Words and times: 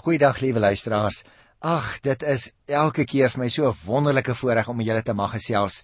Goeiedag 0.00 0.38
liewe 0.40 0.58
luisteraars. 0.58 1.24
Ag, 1.58 1.98
dit 2.00 2.22
is 2.24 2.46
elke 2.72 3.04
keer 3.04 3.28
vir 3.28 3.40
my 3.42 3.48
so 3.52 3.68
'n 3.68 3.76
wonderlike 3.84 4.34
voorreg 4.34 4.68
om 4.68 4.80
julle 4.80 5.02
te 5.02 5.12
mag 5.12 5.32
gesels. 5.32 5.82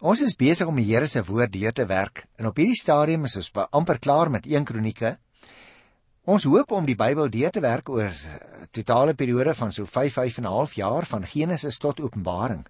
Ons 0.00 0.20
is 0.20 0.36
besig 0.36 0.66
om 0.68 0.76
die 0.76 0.84
Here 0.84 1.06
se 1.06 1.24
woord 1.24 1.52
deur 1.52 1.72
te 1.72 1.86
werk 1.86 2.26
en 2.36 2.46
op 2.46 2.56
hierdie 2.56 2.78
stadium 2.80 3.24
is 3.24 3.36
ons 3.36 3.50
amper 3.72 3.98
klaar 3.98 4.30
met 4.30 4.46
1 4.46 4.64
Kronieke. 4.64 5.18
Ons 6.24 6.44
hoop 6.44 6.70
om 6.70 6.86
die 6.86 6.94
Bybel 6.94 7.28
deur 7.28 7.50
te 7.50 7.60
werk 7.60 7.88
oor 7.88 8.06
'n 8.10 8.68
totale 8.70 9.14
periode 9.14 9.54
van 9.54 9.72
so 9.72 9.84
5 9.86 10.12
5 10.12 10.38
en 10.38 10.44
'n 10.44 10.52
half 10.52 10.74
jaar 10.74 11.04
van 11.04 11.26
Genesis 11.26 11.78
tot 11.78 12.00
Openbaring. 12.00 12.64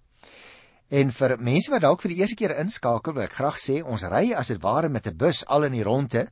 En 0.88 1.12
vir 1.12 1.36
mense 1.38 1.70
wat 1.70 1.80
dalk 1.80 2.00
vir 2.00 2.08
die 2.08 2.18
eerste 2.18 2.36
keer 2.36 2.56
inskakel, 2.56 3.12
wil 3.12 3.22
ek 3.22 3.32
graag 3.32 3.58
sê 3.58 3.84
ons 3.84 4.02
ry 4.02 4.32
as 4.32 4.48
dit 4.48 4.62
ware 4.62 4.88
met 4.88 5.06
'n 5.06 5.16
bus 5.16 5.44
al 5.46 5.64
in 5.64 5.72
die 5.72 5.84
ronde 5.84 6.28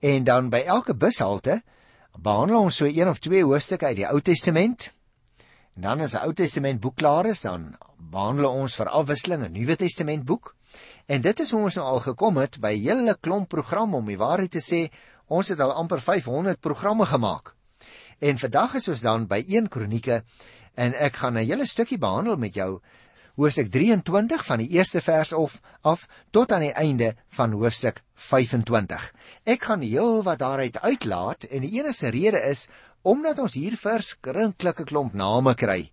en 0.00 0.24
dan 0.24 0.50
by 0.50 0.64
elke 0.66 0.94
bushalte 0.94 1.62
behandel 2.22 2.60
ons 2.60 2.76
so 2.76 2.86
een 2.86 3.08
of 3.08 3.18
twee 3.18 3.44
hoofstukke 3.44 3.86
uit 3.86 3.96
die 3.96 4.06
Ou 4.08 4.20
Testament. 4.20 4.92
En 5.74 5.82
dan 5.82 6.00
as 6.00 6.14
die 6.14 6.22
Ou 6.22 6.32
Testament 6.32 6.80
boek 6.80 6.96
klaar 6.96 7.26
is, 7.26 7.42
dan 7.42 7.72
behandel 7.98 8.50
ons 8.50 8.76
vir 8.78 8.88
afwisseling 8.88 9.44
'n 9.44 9.52
Nuwe 9.52 9.76
Testament 9.76 10.24
boek. 10.24 10.54
En 11.06 11.20
dit 11.20 11.40
is 11.40 11.50
hoe 11.50 11.62
ons 11.62 11.74
nou 11.74 11.86
al 11.86 12.00
gekom 12.00 12.36
het 12.36 12.60
by 12.60 12.72
'n 12.72 12.82
hele 12.82 13.16
klomp 13.20 13.48
programme 13.48 13.96
om 13.96 14.06
die 14.06 14.18
waarheid 14.18 14.50
te 14.50 14.62
sê, 14.62 14.90
ons 15.26 15.48
het 15.48 15.60
al 15.60 15.72
amper 15.72 16.00
500 16.00 16.60
programme 16.60 17.06
gemaak. 17.06 17.54
En 18.18 18.38
vandag 18.38 18.74
is 18.74 18.88
ons 18.88 19.00
dan 19.00 19.26
by 19.26 19.44
1 19.48 19.68
Kronieke 19.68 20.22
en 20.74 20.94
ek 20.94 21.16
gaan 21.16 21.36
'n 21.36 21.46
hele 21.46 21.66
stukkie 21.66 21.98
behandel 21.98 22.36
met 22.36 22.54
jou 22.54 22.80
hoofstuk 23.34 23.70
23 23.74 24.44
van 24.46 24.60
die 24.62 24.68
eerste 24.76 25.00
vers 25.02 25.32
of 25.32 25.58
af 25.82 26.06
tot 26.30 26.52
aan 26.52 26.62
die 26.68 26.74
einde 26.78 27.14
van 27.34 27.52
hoofstuk 27.52 28.02
25. 28.14 29.06
Ek 29.44 29.66
gaan 29.66 29.82
heel 29.82 30.22
wat 30.22 30.38
daaruit 30.38 30.78
uitlaat 30.82 31.48
en 31.50 31.66
die 31.66 31.72
enigste 31.80 32.12
rede 32.14 32.42
is 32.46 32.68
omdat 33.02 33.38
ons 33.42 33.56
hier 33.58 33.74
verskriklike 33.76 34.86
klomp 34.88 35.16
name 35.18 35.54
kry. 35.58 35.90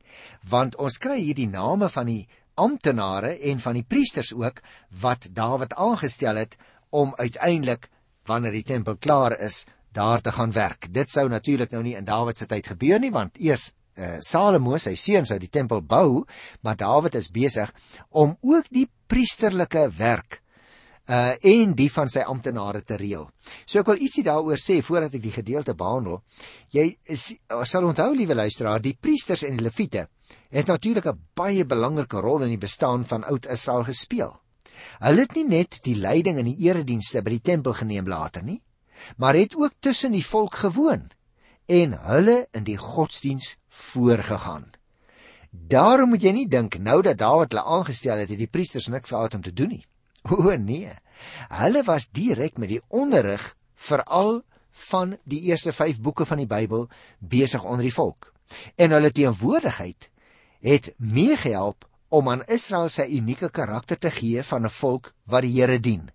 Want 0.48 0.78
ons 0.78 1.00
kry 1.02 1.18
hier 1.20 1.36
die 1.36 1.50
name 1.50 1.90
van 1.90 2.08
die 2.08 2.28
amptenare 2.62 3.34
en 3.50 3.60
van 3.60 3.80
die 3.80 3.88
priesters 3.88 4.34
ook 4.38 4.62
wat 5.02 5.28
Dawid 5.34 5.74
aangestel 5.74 6.38
het 6.40 6.58
om 6.90 7.14
uiteindelik 7.18 7.90
wanneer 8.30 8.54
die 8.54 8.68
tempel 8.68 8.96
klaar 9.02 9.34
is 9.40 9.66
daar 9.92 10.22
te 10.22 10.32
gaan 10.32 10.54
werk. 10.56 10.88
Dit 10.94 11.10
sou 11.10 11.28
natuurlik 11.30 11.72
nou 11.72 11.82
nie 11.84 11.98
in 11.98 12.06
Dawid 12.06 12.38
se 12.38 12.46
tyd 12.46 12.68
gebeur 12.68 13.02
nie 13.02 13.12
want 13.12 13.40
eers 13.42 13.72
uh, 13.98 14.18
Salomo 14.20 14.78
sy 14.78 14.96
seun 14.96 15.26
sou 15.26 15.40
die 15.40 15.52
tempel 15.52 15.82
bou, 15.82 16.26
maar 16.62 16.78
Dawid 16.80 17.16
is 17.16 17.32
besig 17.32 17.72
om 18.10 18.38
ook 18.42 18.70
die 18.70 18.88
priesterlike 19.08 19.90
werk 19.98 20.42
uh 21.12 21.34
en 21.50 21.74
die 21.76 21.90
van 21.92 22.10
sy 22.10 22.22
amptenare 22.30 22.84
te 22.86 22.96
reël. 22.96 23.26
So 23.66 23.82
ek 23.82 23.90
wil 23.90 24.04
ietsie 24.06 24.24
daaroor 24.24 24.62
sê 24.62 24.78
voordat 24.86 25.18
ek 25.18 25.24
die 25.26 25.34
gedeelte 25.34 25.74
behandel. 25.76 26.22
Jy 26.72 26.86
is, 27.10 27.34
sal 27.68 27.88
onthou 27.90 28.12
liewe 28.16 28.38
luisteraar, 28.38 28.80
die 28.80 28.96
priesters 28.96 29.44
en 29.44 29.58
die 29.58 29.66
leviete 29.66 30.08
het 30.54 30.68
natuurlik 30.68 31.08
'n 31.08 31.20
baie 31.36 31.66
belangrike 31.66 32.22
rol 32.22 32.44
in 32.44 32.54
die 32.54 32.62
bestaan 32.62 33.04
van 33.06 33.24
oud 33.24 33.46
Israel 33.46 33.84
gespeel. 33.84 34.40
Hulle 35.00 35.22
het 35.22 35.36
nie 35.36 35.48
net 35.48 35.80
die 35.84 35.96
leiding 35.96 36.38
in 36.38 36.46
die 36.46 36.70
eredienste 36.70 37.22
by 37.22 37.32
die 37.32 37.42
tempel 37.42 37.74
geneem 37.74 38.08
later 38.08 38.44
nie, 38.44 38.62
maar 39.18 39.36
het 39.36 39.56
ook 39.56 39.74
tussen 39.80 40.12
die 40.12 40.26
volk 40.26 40.56
gewoon 40.56 41.10
en 41.72 41.96
hulle 42.10 42.38
in 42.58 42.66
die 42.68 42.78
godsdiens 42.78 43.56
voorgegaan. 43.70 44.66
Daarom 45.52 46.12
moet 46.12 46.24
jy 46.24 46.34
nie 46.36 46.48
dink 46.52 46.78
nou 46.84 47.00
dat 47.06 47.20
Dawid 47.20 47.54
hulle 47.54 47.64
aangestel 47.78 48.20
het, 48.20 48.32
het 48.32 48.40
die 48.40 48.52
priesters 48.52 48.90
niks 48.92 49.12
gehad 49.12 49.36
om 49.36 49.44
te 49.46 49.54
doen 49.56 49.76
nie. 49.78 49.86
O 50.36 50.56
nee. 50.56 50.92
Hulle 51.52 51.84
was 51.88 52.10
direk 52.12 52.58
met 52.60 52.74
die 52.74 52.82
onderrig 52.88 53.54
veral 53.76 54.42
van 54.90 55.18
die 55.24 55.42
eerste 55.52 55.74
5 55.76 56.00
boeke 56.04 56.26
van 56.26 56.42
die 56.44 56.50
Bybel 56.50 56.88
besig 57.20 57.64
onder 57.64 57.88
die 57.88 57.96
volk. 57.96 58.32
En 58.76 58.92
hulle 58.92 59.12
teenwoordigheid 59.12 60.10
het 60.62 60.92
meegehelp 60.98 61.88
om 62.12 62.30
aan 62.30 62.44
Israel 62.52 62.90
sy 62.92 63.08
unieke 63.16 63.50
karakter 63.50 64.00
te 64.00 64.12
gee 64.12 64.44
van 64.44 64.66
'n 64.68 64.76
volk 64.80 65.14
wat 65.24 65.48
die 65.48 65.56
Here 65.56 65.80
dien. 65.80 66.12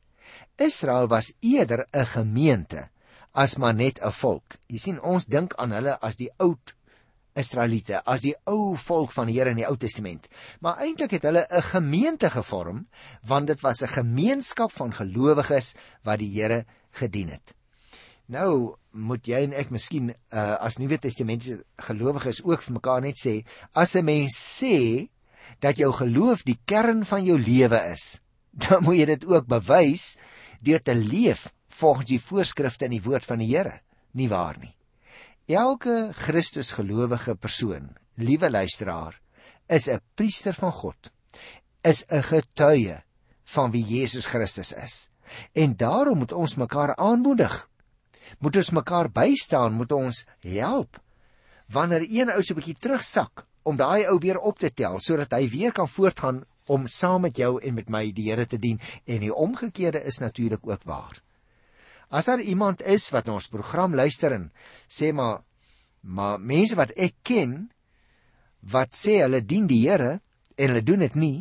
Israel 0.57 1.09
was 1.09 1.33
eerder 1.41 1.87
'n 1.93 2.07
gemeente 2.07 2.89
as 3.37 3.59
maar 3.61 3.75
net 3.75 4.01
'n 4.01 4.13
volk. 4.13 4.57
Jy 4.67 4.79
sien 4.79 5.03
ons 5.03 5.27
dink 5.27 5.55
aan 5.55 5.73
hulle 5.77 6.01
as 6.01 6.17
die 6.17 6.31
oud 6.39 6.75
Israeliete, 7.37 8.01
as 8.09 8.23
die 8.25 8.35
ou 8.49 8.75
volk 8.81 9.13
van 9.13 9.29
die 9.29 9.37
Here 9.37 9.53
in 9.53 9.61
die 9.61 9.67
Ou 9.69 9.77
Testament. 9.77 10.29
Maar 10.65 10.81
eintlik 10.87 11.11
het 11.19 11.27
hulle 11.29 11.47
'n 11.51 11.63
gemeente 11.63 12.31
gevorm 12.31 12.87
want 13.23 13.47
dit 13.47 13.61
was 13.61 13.83
'n 13.83 13.93
gemeenskap 13.93 14.73
van 14.73 14.93
gelowiges 14.93 15.75
wat 16.03 16.19
die 16.19 16.33
Here 16.33 16.65
gedien 16.91 17.29
het. 17.29 17.55
Nou 18.27 18.77
moet 18.91 19.27
jy 19.27 19.43
en 19.45 19.53
ek 19.53 19.71
miskien 19.71 20.11
uh, 20.11 20.55
as 20.55 20.79
Nuwe 20.79 20.99
Testamentiese 20.99 21.65
gelowiges 21.77 22.43
ook 22.43 22.63
vir 22.63 22.73
mekaar 22.73 23.01
net 23.01 23.19
sê, 23.19 23.45
as 23.73 23.95
'n 23.95 24.05
mens 24.05 24.35
sê 24.63 25.09
dat 25.61 25.77
jou 25.77 25.93
geloof 25.93 26.43
die 26.43 26.59
kern 26.65 27.05
van 27.05 27.25
jou 27.25 27.39
lewe 27.39 27.93
is, 27.93 28.21
dan 28.69 28.83
moet 28.83 28.97
jy 28.97 29.05
dit 29.05 29.25
ook 29.27 29.47
bewys 29.47 30.17
deur 30.61 30.83
te 30.83 30.95
leef 30.95 31.53
volgens 31.77 32.09
die 32.11 32.21
voorskrifte 32.21 32.89
in 32.89 32.97
die 32.97 33.03
woord 33.05 33.25
van 33.25 33.43
die 33.43 33.51
Here, 33.51 33.81
nie 34.13 34.29
waar 34.33 34.59
nie? 34.61 34.73
Elke 35.47 36.11
Christusgelowige 36.17 37.37
persoon, 37.37 37.93
liewe 38.17 38.51
luisteraar, 38.51 39.21
is 39.69 39.89
'n 39.89 40.01
priester 40.15 40.55
van 40.55 40.73
God, 40.73 41.13
is 41.83 42.05
'n 42.09 42.23
getuie 42.23 43.03
van 43.45 43.71
wie 43.71 43.85
Jesus 43.85 44.27
Christus 44.27 44.73
is. 44.73 45.09
En 45.53 45.77
daarom 45.77 46.19
moet 46.19 46.33
ons 46.33 46.55
mekaar 46.55 46.97
aanmoedig. 46.97 47.69
Moet 48.39 48.57
ons 48.57 48.71
mekaar 48.71 49.11
bystaan, 49.11 49.73
moet 49.73 49.93
ons 49.93 50.25
help 50.41 51.01
wanneer 51.67 52.07
een 52.11 52.31
ou 52.31 52.43
so 52.43 52.55
'n 52.55 52.59
bietjie 52.59 52.79
terugsak 52.79 53.47
om 53.63 53.77
daai 53.77 54.07
ou 54.07 54.19
weer 54.19 54.39
op 54.39 54.59
te 54.59 54.71
tel 54.71 55.01
sodat 55.01 55.33
hy 55.33 55.49
weer 55.49 55.73
kan 55.73 55.89
voortgaan 55.89 56.45
om 56.67 56.87
saam 56.87 57.21
met 57.21 57.37
jou 57.37 57.61
en 57.63 57.75
met 57.75 57.89
my 57.89 58.13
die 58.13 58.31
Here 58.31 58.47
te 58.47 58.59
dien 58.59 58.81
en 59.05 59.21
die 59.21 59.35
omgekeerde 59.35 60.03
is 60.03 60.19
natuurlik 60.19 60.67
ook 60.67 60.83
waar. 60.85 61.23
As 62.09 62.29
daar 62.31 62.41
iemand 62.41 62.83
is 62.83 63.09
wat 63.11 63.27
na 63.27 63.35
ons 63.35 63.49
program 63.51 63.95
luister 63.95 64.33
en 64.33 64.51
sê 64.87 65.13
maar 65.13 65.43
maar 66.07 66.39
mense 66.39 66.77
wat 66.79 66.93
ek 66.95 67.17
ken 67.27 67.67
wat 68.63 68.95
sê 68.95 69.19
hulle 69.25 69.43
dien 69.43 69.67
die 69.67 69.83
Here 69.89 70.21
en 70.57 70.71
hulle 70.71 70.85
doen 70.87 71.03
dit 71.03 71.17
nie 71.19 71.39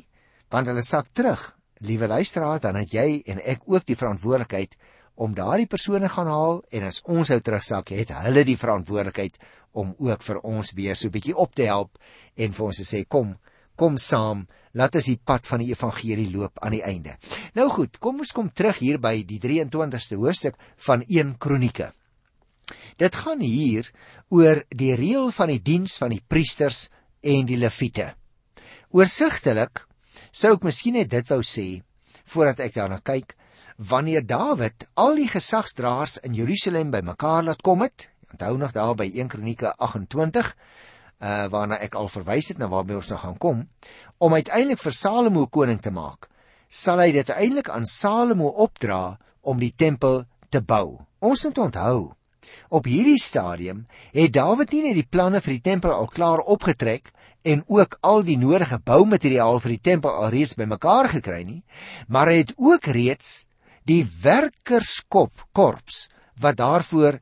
want 0.49 0.69
hulle 0.69 0.83
sak 0.85 1.09
terug. 1.13 1.41
Liewe 1.83 2.07
luisteraar, 2.07 2.61
dan 2.63 2.77
het 2.79 2.93
jy 2.93 3.21
en 3.27 3.41
ek 3.43 3.65
ook 3.67 3.85
die 3.85 3.97
verantwoordelikheid 3.99 4.77
om 5.15 5.35
daardie 5.35 5.67
persone 5.67 6.09
gaan 6.09 6.29
haal 6.31 6.61
en 6.71 6.85
as 6.87 7.01
ons 7.03 7.29
hou 7.31 7.39
terugsak, 7.39 7.91
het 7.91 8.13
hulle 8.25 8.45
die 8.47 8.57
verantwoordelikheid 8.59 9.37
om 9.75 9.93
ook 9.99 10.23
vir 10.23 10.39
ons 10.47 10.71
weer 10.75 10.95
so 10.95 11.07
'n 11.07 11.11
bietjie 11.11 11.35
op 11.35 11.55
te 11.55 11.67
help 11.67 11.97
en 12.35 12.53
vir 12.53 12.65
ons 12.65 12.77
te 12.77 12.87
sê 12.87 13.03
kom, 13.07 13.37
kom 13.75 13.97
saam, 13.97 14.47
laat 14.75 14.95
ons 14.99 15.07
die 15.09 15.19
pad 15.19 15.47
van 15.47 15.63
die 15.63 15.71
evangelie 15.71 16.29
loop 16.33 16.59
aan 16.61 16.75
die 16.75 16.83
einde. 16.83 17.15
Nou 17.55 17.69
goed, 17.71 17.97
kom 18.03 18.19
ons 18.23 18.33
kom 18.35 18.51
terug 18.51 18.81
hier 18.83 18.99
by 19.01 19.17
die 19.27 19.39
23ste 19.41 20.19
hoofstuk 20.19 20.59
van 20.87 21.05
1 21.07 21.37
Kronieke. 21.39 21.91
Dit 22.99 23.15
gaan 23.15 23.41
hier 23.43 23.89
oor 24.33 24.63
die 24.69 24.93
reël 24.97 25.31
van 25.35 25.51
die 25.53 25.61
diens 25.61 25.97
van 26.01 26.13
die 26.13 26.23
priesters 26.27 26.89
en 27.23 27.47
die 27.49 27.59
leviete. 27.59 28.13
Oorsigtelik 28.95 29.85
sou 30.31 30.55
ek 30.55 30.65
miskien 30.67 30.97
net 30.99 31.11
dit 31.11 31.31
wou 31.31 31.41
sê 31.43 31.67
voordat 32.25 32.63
ek 32.65 32.73
daarna 32.73 32.97
kyk, 33.05 33.35
wanneer 33.77 34.23
Dawid 34.25 34.87
al 34.97 35.19
die 35.19 35.27
gesagsdraers 35.29 36.17
in 36.25 36.33
Jerusalem 36.33 36.89
bymekaar 36.93 37.43
laat 37.45 37.61
kom 37.61 37.83
het, 37.85 38.09
onthou 38.31 38.55
nog 38.57 38.73
daar 38.73 38.95
by 38.97 39.05
1 39.11 39.29
Kronieke 39.29 39.75
28, 39.77 40.53
uh 41.25 41.45
waarna 41.49 41.79
ek 41.81 41.95
al 41.97 42.09
verwys 42.11 42.51
het 42.51 42.59
na 42.61 42.69
waarby 42.69 42.97
ons 42.99 43.09
nou 43.09 43.19
gaan 43.19 43.37
kom, 43.41 43.63
om 44.21 44.33
uiteindelik 44.37 44.81
vir 44.81 44.93
Salomo 44.93 45.47
koning 45.47 45.81
te 45.81 45.91
maak, 45.91 46.29
sal 46.69 47.01
hy 47.01 47.11
dit 47.15 47.29
uiteindelik 47.29 47.69
aan 47.73 47.87
Salomo 47.89 48.51
opdra 48.65 49.17
om 49.41 49.59
die 49.61 49.73
tempel 49.73 50.23
te 50.49 50.61
bou. 50.61 51.01
Ons 51.25 51.45
moet 51.47 51.61
onthou, 51.67 52.13
op 52.69 52.85
hierdie 52.85 53.19
stadium 53.21 53.85
het 54.13 54.33
Dawid 54.35 54.73
nie 54.73 54.83
net 54.89 54.99
die 54.99 55.09
planne 55.09 55.41
vir 55.41 55.57
die 55.57 55.65
tempel 55.65 55.93
al 55.95 56.09
klaar 56.13 56.43
opgetrek 56.45 57.09
en 57.45 57.63
ook 57.69 57.97
al 58.01 58.23
die 58.25 58.37
nodige 58.41 58.79
boumateriaal 58.85 59.59
vir 59.63 59.75
die 59.75 59.85
tempel 59.89 60.13
alreeds 60.25 60.57
bymekaar 60.57 61.09
gekry 61.13 61.43
nie, 61.45 61.61
maar 62.07 62.29
hy 62.29 62.41
het 62.43 62.53
ook 62.57 62.89
reeds 62.93 63.45
die 63.85 64.03
werkerskop 64.21 65.45
korps 65.53 66.07
wat 66.41 66.57
daarvoor 66.61 67.19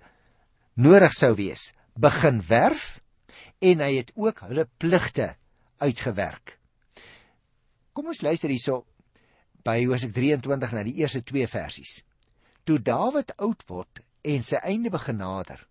nodig 0.80 1.14
sou 1.16 1.34
wees, 1.38 1.72
begin 2.00 2.40
werf 2.48 3.03
en 3.64 3.84
hy 3.84 3.94
het 3.96 4.12
ook 4.20 4.44
hulle 4.50 4.68
pligte 4.78 5.34
uitgewerk. 5.80 6.58
Kom 7.94 8.10
ons 8.12 8.24
luister 8.26 8.52
hierso 8.52 8.84
by 9.64 9.78
Hosea 9.88 10.12
23 10.12 10.74
na 10.76 10.84
die 10.84 10.98
eerste 11.00 11.24
2 11.24 11.48
versies. 11.48 12.02
Toe 12.68 12.80
Dawid 12.80 13.36
oud 13.38 13.64
word 13.70 14.02
en 14.24 14.44
sy 14.44 14.60
einde 14.68 14.92
begin 14.92 15.20
nader, 15.20 15.62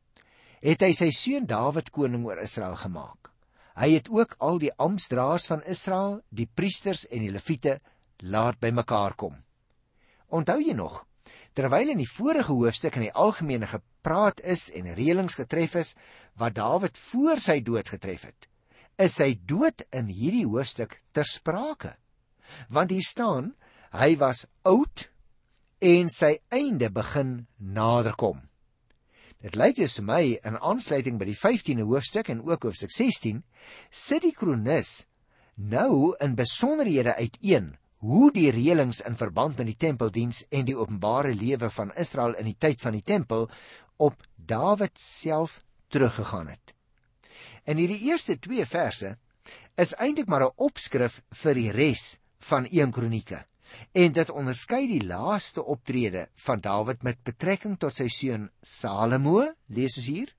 het 0.62 0.84
hy 0.84 0.92
sy 0.96 1.10
seun 1.12 1.48
Dawid 1.48 1.90
koning 1.92 2.24
oor 2.28 2.40
Israel 2.40 2.76
gemaak. 2.80 3.30
Hy 3.76 3.88
het 3.94 4.10
ook 4.12 4.36
al 4.44 4.60
die 4.60 4.72
amptdraers 4.76 5.48
van 5.48 5.64
Israel, 5.64 6.20
die 6.28 6.48
priesters 6.48 7.06
en 7.08 7.24
die 7.24 7.32
leviete 7.32 7.78
laat 8.22 8.60
bymekaar 8.60 9.16
kom. 9.16 9.38
Onthou 10.28 10.60
jy 10.60 10.76
nog? 10.76 11.02
Terwyl 11.52 11.93
in 11.93 12.00
die 12.00 12.08
vorige 12.08 12.54
hoofstuk 12.56 12.96
in 12.96 13.06
die 13.06 13.16
algemene 13.19 13.69
gepraat 13.69 14.40
is 14.40 14.70
en 14.72 14.88
reëlings 14.96 15.37
getref 15.37 15.76
is 15.81 15.93
wat 16.40 16.56
Dawid 16.56 16.96
voor 17.10 17.43
sy 17.43 17.58
dood 17.64 17.93
getref 17.93 18.25
het, 18.25 18.49
is 18.96 19.19
sy 19.20 19.34
dood 19.37 19.84
in 19.93 20.08
hierdie 20.08 20.46
hoofstuk 20.49 21.02
ter 21.12 21.28
sprake. 21.28 21.93
Want 22.72 22.93
hier 22.93 23.04
staan 23.04 23.52
hy 23.93 24.14
was 24.20 24.46
oud 24.69 25.08
en 25.82 26.08
sy 26.08 26.38
einde 26.54 26.88
begin 26.94 27.34
naderkom. 27.58 28.40
Dit 29.43 29.56
lyk 29.58 29.76
dus 29.76 29.98
vir 29.98 30.06
my 30.06 30.22
in 30.46 30.56
aansluiting 30.56 31.19
by 31.20 31.26
die 31.28 31.37
15de 31.37 31.84
hoofstuk 31.84 32.31
en 32.32 32.44
ook 32.46 32.69
hoofstuk 32.69 32.94
16 32.94 33.43
sit 33.90 34.22
die 34.25 34.32
kronikus 34.37 35.02
nou 35.58 36.14
in 36.22 36.37
besonderhede 36.38 37.12
uiteen 37.19 37.72
hoe 38.02 38.32
die 38.34 38.50
reëlings 38.50 39.00
in 39.06 39.16
verband 39.19 39.60
met 39.60 39.69
die 39.70 39.78
tempeldiens 39.78 40.43
en 40.50 40.66
die 40.66 40.75
openbare 40.75 41.34
lewe 41.38 41.70
van 41.70 41.93
Israel 42.02 42.34
in 42.40 42.49
die 42.50 42.58
tyd 42.58 42.81
van 42.82 42.96
die 42.96 43.04
tempel 43.06 43.46
op 44.02 44.25
Dawid 44.37 44.99
self 44.99 45.60
teruggegaan 45.93 46.50
het. 46.50 46.75
In 47.64 47.78
hierdie 47.78 48.00
eerste 48.10 48.34
2 48.43 48.66
verse 48.66 49.14
is 49.78 49.94
eintlik 50.02 50.26
maar 50.26 50.44
'n 50.49 50.56
opskrif 50.56 51.22
vir 51.43 51.54
die 51.54 51.70
res 51.70 52.19
van 52.38 52.66
1 52.66 52.90
Kronieke. 52.90 53.44
En 53.94 54.12
dit 54.12 54.31
onderskei 54.31 54.87
die 54.87 55.06
laaste 55.06 55.62
optrede 55.62 56.28
van 56.34 56.60
Dawid 56.60 57.02
met 57.02 57.22
betrekking 57.25 57.78
tot 57.78 57.94
sy 57.94 58.08
seun 58.08 58.50
Salomo, 58.62 59.55
lees 59.69 59.96
ons 59.96 60.06
hier, 60.06 60.34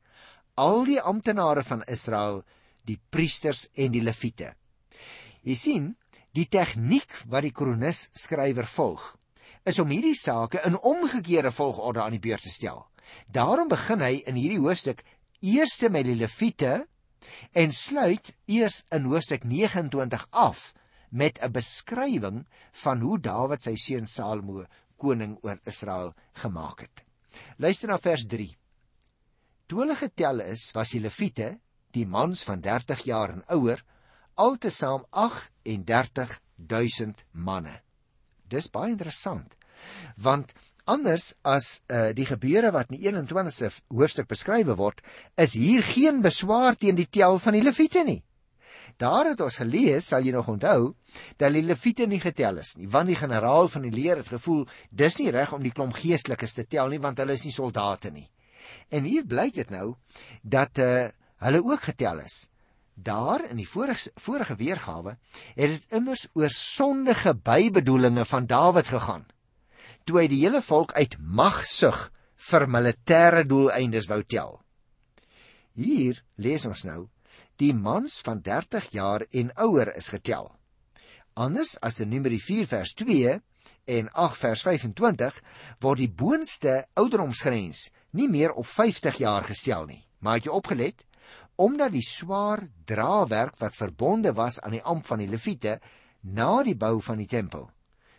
al 0.56 0.86
die 0.86 1.01
amptenare 1.01 1.63
van 1.63 1.83
Israel, 1.88 2.44
die 2.83 3.00
priesters 3.09 3.69
en 3.74 3.92
die 3.92 4.01
leviete. 4.01 4.54
Jy 5.42 5.56
sien, 5.56 5.95
die 6.33 6.47
tegniek 6.50 7.12
wat 7.30 7.45
die 7.45 7.53
kronikus 7.53 8.07
skrywer 8.18 8.68
volg, 8.69 9.03
is 9.69 9.80
om 9.80 9.91
hierdie 9.94 10.18
sake 10.18 10.62
in 10.68 10.77
omgekeerde 10.77 11.51
volgorde 11.53 12.01
aan 12.03 12.15
die 12.18 12.24
beurt 12.24 12.44
te 12.44 12.51
stel. 12.51 12.83
Daarom 13.30 13.69
begin 13.69 14.01
hy 14.01 14.24
in 14.27 14.39
hierdie 14.39 14.62
hoofstuk 14.62 15.03
eers 15.44 15.77
met 15.91 16.07
die 16.07 16.18
leviete 16.18 16.85
en 17.53 17.71
sluit 17.71 18.33
eers 18.51 18.83
in 18.91 19.06
hoofstuk 19.12 19.45
29 19.47 20.25
af 20.31 20.74
met 21.09 21.39
'n 21.41 21.51
beskrywing 21.51 22.45
van 22.71 23.01
hoe 23.01 23.19
Dawid 23.19 23.62
sy 23.62 23.75
seun 23.75 24.07
Salomo 24.07 24.65
koning 24.97 25.38
oor 25.44 25.59
Israel 25.65 26.13
gemaak 26.33 26.81
het. 26.81 27.03
Luister 27.57 27.88
na 27.88 27.97
vers 27.97 28.25
3. 28.25 28.57
Toe 29.68 29.80
hulle 29.80 29.95
getel 29.95 30.39
is, 30.39 30.71
was 30.74 30.89
die 30.89 31.00
leviete, 31.00 31.59
die 31.91 32.06
mans 32.06 32.44
van 32.44 32.62
30 32.62 33.03
jaar 33.03 33.30
en 33.30 33.44
ouer, 33.47 33.83
altesaam 34.35 35.06
38000 35.12 37.25
manne. 37.31 37.81
Dis 38.50 38.69
baie 38.69 38.91
interessant. 38.91 39.56
Want 40.18 40.53
anders 40.85 41.33
as 41.47 41.81
uh, 41.88 42.12
die 42.15 42.27
gebeure 42.27 42.71
wat 42.75 42.91
in 42.91 43.00
die 43.00 43.12
21ste 43.12 43.71
hoofstuk 43.94 44.27
beskryf 44.27 44.68
word, 44.77 45.01
is 45.39 45.56
hier 45.56 45.83
geen 45.83 46.21
beswaar 46.21 46.75
teen 46.75 47.00
die 47.00 47.09
tel 47.09 47.39
van 47.39 47.57
die 47.57 47.63
leviete 47.63 48.03
nie. 48.03 48.21
Daar 49.01 49.31
het 49.31 49.41
ons 49.41 49.57
gelees, 49.57 50.07
sal 50.12 50.25
jy 50.25 50.33
nog 50.35 50.50
onthou, 50.51 50.94
dat 51.41 51.53
die 51.56 51.63
leviete 51.65 52.06
nie 52.09 52.21
getel 52.21 52.59
is 52.62 52.75
nie, 52.77 52.89
want 52.89 53.09
die 53.09 53.18
generaal 53.18 53.69
van 53.71 53.88
die 53.88 53.94
leer 53.94 54.21
het 54.21 54.30
gevoel 54.30 54.65
dis 54.91 55.18
nie 55.21 55.31
reg 55.33 55.53
om 55.56 55.63
die 55.63 55.74
klomp 55.74 55.97
geestelikes 55.97 56.56
te 56.57 56.68
tel 56.69 56.94
nie 56.94 57.01
want 57.01 57.21
hulle 57.21 57.38
is 57.38 57.45
nie 57.47 57.56
soldate 57.56 58.13
nie. 58.13 58.27
En 58.94 59.07
hier 59.07 59.25
blyk 59.25 59.56
dit 59.56 59.71
nou 59.74 59.95
dat 60.44 60.80
uh, 60.80 61.07
hulle 61.44 61.63
ook 61.63 61.89
getel 61.89 62.21
is. 62.24 62.52
Daar 62.94 63.42
in 63.50 63.57
die 63.57 63.68
vorige 63.69 64.12
vorige 64.22 64.56
weergawe 64.56 65.18
het 65.56 65.69
dit 65.69 65.86
immers 65.90 66.28
oor 66.34 66.50
sondige 66.50 67.34
bybedoelinge 67.36 68.25
van 68.25 68.45
Dawid 68.45 68.88
gegaan. 68.88 69.25
Toe 70.04 70.19
hy 70.19 70.28
die 70.28 70.44
hele 70.44 70.62
volk 70.62 70.94
uit 70.94 71.18
magsug 71.19 72.10
vir 72.50 72.68
militêre 72.68 73.45
doeleindes 73.48 74.07
wou 74.12 74.22
tel. 74.24 74.60
Hier 75.74 76.22
lees 76.36 76.66
ons 76.69 76.84
nou 76.86 77.07
die 77.62 77.74
mans 77.74 78.19
van 78.25 78.42
30 78.42 78.92
jaar 78.94 79.25
en 79.31 79.51
ouer 79.62 79.94
is 79.95 80.10
getel. 80.13 80.51
Anders 81.34 81.78
as 81.81 82.00
in 82.04 82.12
Numeri 82.13 82.40
4 82.42 82.68
vers 82.69 82.94
2 82.94 83.40
en 83.86 84.10
8 84.12 84.38
vers 84.38 84.62
25 84.66 85.40
word 85.81 86.01
die 86.01 86.10
boonste 86.10 86.84
ouderdomsgrens 86.94 87.88
nie 88.12 88.30
meer 88.30 88.54
op 88.54 88.68
50 88.69 89.18
jaar 89.24 89.44
gestel 89.48 89.88
nie. 89.90 90.04
Maar 90.19 90.40
het 90.40 90.48
jy 90.48 90.54
opgelet? 90.54 91.06
Omdat 91.55 91.91
die 91.94 92.05
swaar 92.05 92.67
drawerk 92.85 93.57
wat 93.61 93.75
verbonde 93.75 94.33
was 94.33 94.59
aan 94.61 94.77
die 94.77 94.83
amp 94.83 95.05
van 95.05 95.21
die 95.21 95.29
leviete 95.29 95.79
na 96.21 96.63
die 96.63 96.75
bou 96.75 97.01
van 97.01 97.17
die 97.21 97.29
tempel 97.29 97.69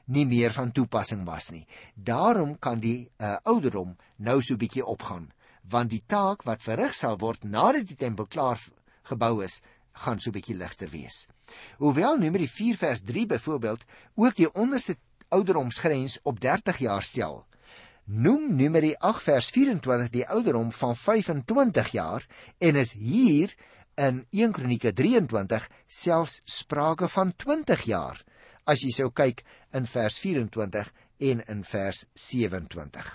nie 0.05 0.27
meer 0.29 0.53
van 0.53 0.73
toepassing 0.73 1.25
was 1.25 1.51
nie. 1.53 1.65
Daarom 1.95 2.59
kan 2.59 2.81
die 2.81 3.09
uh, 3.19 3.37
ouderdom 3.45 3.97
nou 4.17 4.41
so 4.43 4.57
bietjie 4.61 4.85
opgaan, 4.85 5.31
want 5.71 5.93
die 5.95 6.03
taak 6.07 6.45
wat 6.45 6.65
verrig 6.65 6.95
sal 6.97 7.17
word 7.21 7.45
nadat 7.45 7.89
die 7.89 7.97
tempel 7.97 8.29
klaar 8.29 8.61
gebou 9.09 9.43
is, 9.45 9.61
gaan 10.05 10.21
so 10.21 10.35
bietjie 10.35 10.57
ligter 10.59 10.91
wees. 10.93 11.25
Hoewel 11.79 12.19
Numeri 12.19 12.49
4 12.51 12.77
vers 12.77 13.03
3 13.07 13.27
byvoorbeeld 13.35 13.85
ook 14.15 14.37
die 14.37 14.51
onderste 14.53 14.97
ouderdomsgrens 15.29 16.19
op 16.23 16.41
30 16.41 16.79
jaar 16.85 17.03
stel, 17.03 17.45
noem 18.05 18.57
Numeri 18.57 18.95
8 18.99 19.23
vers 19.23 19.49
24 19.51 20.11
die 20.13 20.27
ouderdom 20.29 20.73
van 20.73 20.97
25 20.97 21.93
jaar 21.97 22.27
en 22.59 22.77
is 22.77 22.93
hier 22.93 23.55
in 23.95 24.27
1 24.31 24.53
Kronieke 24.53 24.93
23 24.93 25.69
selfs 25.87 26.41
sprake 26.45 27.09
van 27.09 27.33
20 27.37 27.87
jaar 27.89 28.21
as 28.65 28.85
jy 28.85 28.93
sou 28.93 29.11
kyk 29.11 29.45
in 29.73 29.89
vers 29.89 30.19
24 30.21 30.93
en 31.25 31.43
in 31.49 31.65
vers 31.65 32.05
27. 32.13 33.11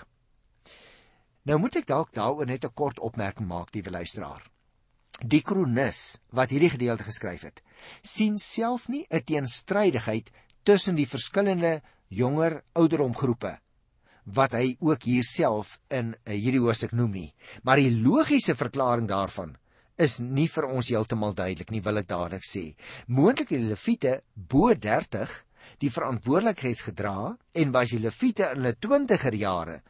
Nou 1.46 1.58
moet 1.58 1.80
ek 1.80 1.86
dalk 1.86 2.12
daaroor 2.14 2.46
net 2.46 2.64
'n 2.64 2.74
kort 2.74 2.98
opmerking 2.98 3.46
maak, 3.46 3.74
liewe 3.74 3.90
luisteraar. 3.90 4.42
Die 5.22 5.42
kronikus 5.42 6.18
wat 6.30 6.50
hierdie 6.50 6.70
gedeelte 6.70 7.04
geskryf 7.04 7.42
het, 7.42 7.62
sien 8.02 8.38
self 8.38 8.88
nie 8.88 9.06
'n 9.10 9.24
teenstrydigheid 9.24 10.30
tussen 10.62 10.94
die 10.94 11.06
verskillende 11.06 11.82
jonger 12.08 12.62
ouderdomgroepe 12.72 13.58
wat 14.34 14.54
hy 14.58 14.76
ook 14.80 15.06
hier 15.08 15.26
self 15.26 15.78
in 15.88 16.14
eh, 16.24 16.34
hierdie 16.34 16.62
hoofstuk 16.62 16.94
noem 16.96 17.16
nie. 17.16 17.28
Maar 17.62 17.82
die 17.82 17.92
logiese 18.02 18.56
verklaring 18.58 19.08
daarvan 19.10 19.56
is 20.00 20.18
nie 20.20 20.48
vir 20.48 20.66
ons 20.70 20.88
heeltemal 20.88 21.34
duidelik 21.36 21.70
nie, 21.70 21.82
wil 21.84 22.00
ek 22.00 22.08
dadelik 22.08 22.46
sê. 22.46 22.70
Moontlik 23.06 23.52
die 23.52 23.62
leviete 23.62 24.20
bo 24.34 24.72
30 24.72 25.32
die 25.80 25.92
verantwoordelikheid 25.92 26.80
gedra 26.88 27.36
en 27.52 27.72
was 27.74 27.92
die 27.94 28.00
leviete 28.00 28.48
in 28.54 28.62
hulle 28.62 28.76
20er 28.80 29.36
jare 29.36 29.80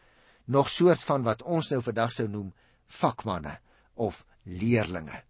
nog 0.50 0.68
soort 0.68 1.02
van 1.06 1.22
wat 1.26 1.44
ons 1.46 1.70
nou 1.70 1.80
vandag 1.84 2.14
sou 2.14 2.26
noem 2.28 2.50
vakmanne 2.90 3.54
of 4.02 4.24
leerlinge. 4.44 5.22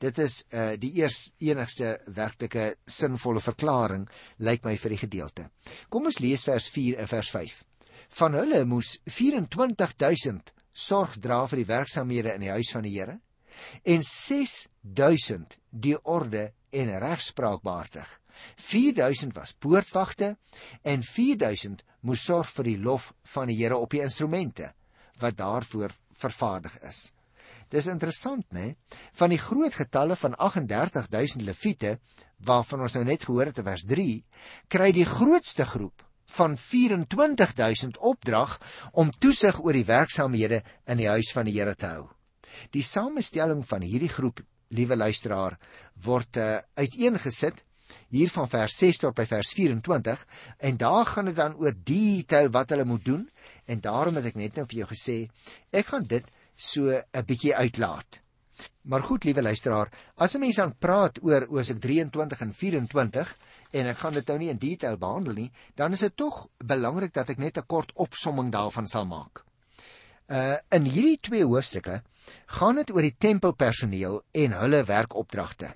Dit 0.00 0.18
is 0.22 0.40
uh 0.54 0.74
die 0.80 0.92
eers 1.00 1.34
enigste 1.42 1.98
werklike 2.16 2.74
sinvolle 2.86 3.42
verklaring 3.44 4.08
lyk 4.38 4.64
my 4.64 4.76
vir 4.80 4.94
die 4.94 5.02
gedeelte. 5.04 5.48
Kom 5.90 6.08
ons 6.08 6.20
lees 6.24 6.44
vers 6.46 6.68
4 6.72 7.00
en 7.04 7.10
vers 7.10 7.30
5. 7.36 7.62
Van 8.14 8.36
hulle 8.38 8.60
moes 8.70 8.96
24000 9.10 10.52
sorg 10.70 11.16
dra 11.22 11.40
vir 11.50 11.62
die 11.62 11.70
werksamehede 11.70 12.34
in 12.36 12.44
die 12.44 12.52
huis 12.54 12.70
van 12.74 12.86
die 12.86 12.92
Here 12.94 13.16
en 13.90 14.04
6000 14.06 15.56
die 15.70 15.96
orde 16.02 16.44
en 16.74 16.92
regspraak 17.02 17.62
behartig. 17.66 18.06
4000 18.58 19.34
was 19.34 19.54
poortwagte 19.58 20.34
en 20.82 21.02
4000 21.06 21.82
moes 22.06 22.22
sorg 22.28 22.50
vir 22.54 22.70
die 22.70 22.78
lof 22.86 23.10
van 23.34 23.50
die 23.50 23.58
Here 23.58 23.78
op 23.82 23.90
die 23.94 24.04
instrumente 24.06 24.70
wat 25.22 25.38
daarvoor 25.38 25.94
vervaardig 26.14 26.78
is. 26.86 27.10
Dis 27.70 27.90
interessant, 27.90 28.46
né? 28.54 28.76
Van 29.18 29.32
die 29.32 29.42
groot 29.42 29.74
getalle 29.74 30.14
van 30.18 30.34
38000 30.38 31.42
leviete 31.42 31.96
waarvan 32.46 32.86
ons 32.86 32.94
nou 32.98 33.06
net 33.08 33.26
gehoor 33.26 33.50
het 33.50 33.58
in 33.58 33.66
vers 33.66 33.86
3, 33.90 34.10
kry 34.70 34.90
die 34.94 35.06
grootste 35.08 35.66
groep 35.66 36.04
van 36.36 36.56
24000 36.58 37.98
opdrag 37.98 38.58
om 38.92 39.10
toesig 39.10 39.60
oor 39.62 39.76
die 39.76 39.86
werksamehede 39.88 40.62
in 40.90 41.02
die 41.02 41.08
huis 41.08 41.32
van 41.34 41.48
die 41.48 41.56
Here 41.58 41.74
te 41.74 41.92
hou. 41.92 42.08
Die 42.70 42.82
samestelling 42.82 43.64
van 43.66 43.82
hierdie 43.82 44.10
groep, 44.12 44.40
liewe 44.74 44.96
luisteraar, 44.96 45.58
word 46.04 46.38
uh, 46.42 46.58
uiteengesit 46.74 47.62
hier 48.14 48.30
van 48.32 48.48
vers 48.50 48.76
6 48.80 49.00
tot 49.02 49.16
by 49.18 49.26
vers 49.28 49.52
24 49.54 50.24
en 50.68 50.78
daar 50.80 51.06
gaan 51.06 51.30
dit 51.30 51.36
dan 51.38 51.56
oor 51.60 51.74
detail 51.74 52.50
wat 52.54 52.74
hulle 52.74 52.86
moet 52.88 53.04
doen 53.04 53.24
en 53.70 53.80
daarom 53.84 54.18
het 54.18 54.32
ek 54.32 54.40
net 54.40 54.58
nou 54.58 54.66
vir 54.70 54.82
jou 54.82 54.90
gesê 54.90 55.18
ek 55.70 55.92
gaan 55.92 56.06
dit 56.10 56.26
so 56.54 56.90
'n 56.90 57.26
bietjie 57.26 57.54
uitlaat. 57.54 58.20
Maar 58.82 59.02
goed, 59.02 59.24
liewe 59.24 59.42
luisteraar, 59.42 59.90
as 60.16 60.34
'n 60.34 60.40
mens 60.40 60.56
dan 60.56 60.74
praat 60.78 61.18
oor 61.22 61.46
Osek 61.48 61.80
23 61.80 62.40
en 62.40 62.52
24 62.52 63.36
en 63.74 63.90
ek 63.90 64.00
gaan 64.02 64.14
dit 64.14 64.28
nou 64.30 64.38
nie 64.38 64.50
in 64.52 64.60
detail 64.62 64.96
behandel 65.00 65.38
nie, 65.38 65.50
dan 65.74 65.96
is 65.96 66.04
dit 66.06 66.16
tog 66.16 66.44
belangrik 66.62 67.14
dat 67.14 67.30
ek 67.34 67.42
net 67.42 67.58
'n 67.58 67.66
kort 67.66 67.92
opsomming 67.94 68.52
daarvan 68.52 68.86
sal 68.86 69.06
maak. 69.06 69.44
Uh 70.28 70.56
in 70.70 70.84
hierdie 70.84 71.20
twee 71.20 71.44
hoofstukke 71.44 72.02
gaan 72.58 72.76
dit 72.76 72.90
oor 72.90 73.02
die 73.02 73.16
tempelpersoneel 73.18 74.22
en 74.32 74.52
hulle 74.52 74.84
werkopdragte. 74.84 75.74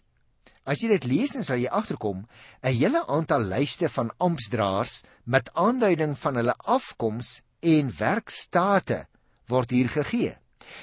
As 0.64 0.82
jy 0.82 0.88
dit 0.88 1.04
lees, 1.04 1.32
dan 1.32 1.44
sal 1.44 1.56
jy 1.56 1.68
agterkom 1.68 2.26
'n 2.62 2.72
hele 2.72 3.06
aantal 3.06 3.40
lyste 3.40 3.88
van 3.88 4.12
amptdraers 4.18 5.02
met 5.24 5.50
aanduiding 5.54 6.18
van 6.18 6.34
hulle 6.36 6.54
afkoms 6.64 7.42
en 7.60 7.90
werkstate 7.98 9.06
word 9.48 9.70
hier 9.70 9.88
gegee. 9.88 10.36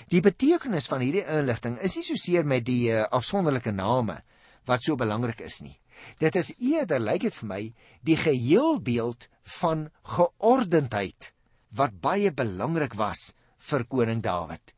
Die 0.10 0.22
betekenis 0.22 0.88
van 0.88 1.02
hierdie 1.02 1.26
inligting 1.26 1.78
is 1.80 1.96
nie 1.96 2.04
so 2.04 2.16
seer 2.16 2.46
met 2.46 2.66
die 2.66 2.90
uh, 2.92 3.06
afsonderlike 3.12 3.72
name 3.72 4.24
wat 4.66 4.84
so 4.84 4.96
belangrik 4.96 5.42
is 5.42 5.62
nie. 5.62 5.78
Dit 6.20 6.36
is 6.36 6.54
eerder 6.60 7.00
lyk 7.00 7.26
dit 7.28 7.38
vir 7.42 7.50
my 7.50 7.62
die 8.08 8.18
geheelbeeld 8.20 9.28
van 9.60 9.90
geordendheid 10.16 11.32
wat 11.76 12.00
baie 12.02 12.32
belangrik 12.32 12.96
was 13.00 13.34
vir 13.70 13.86
koning 13.90 14.22
Dawid. 14.24 14.74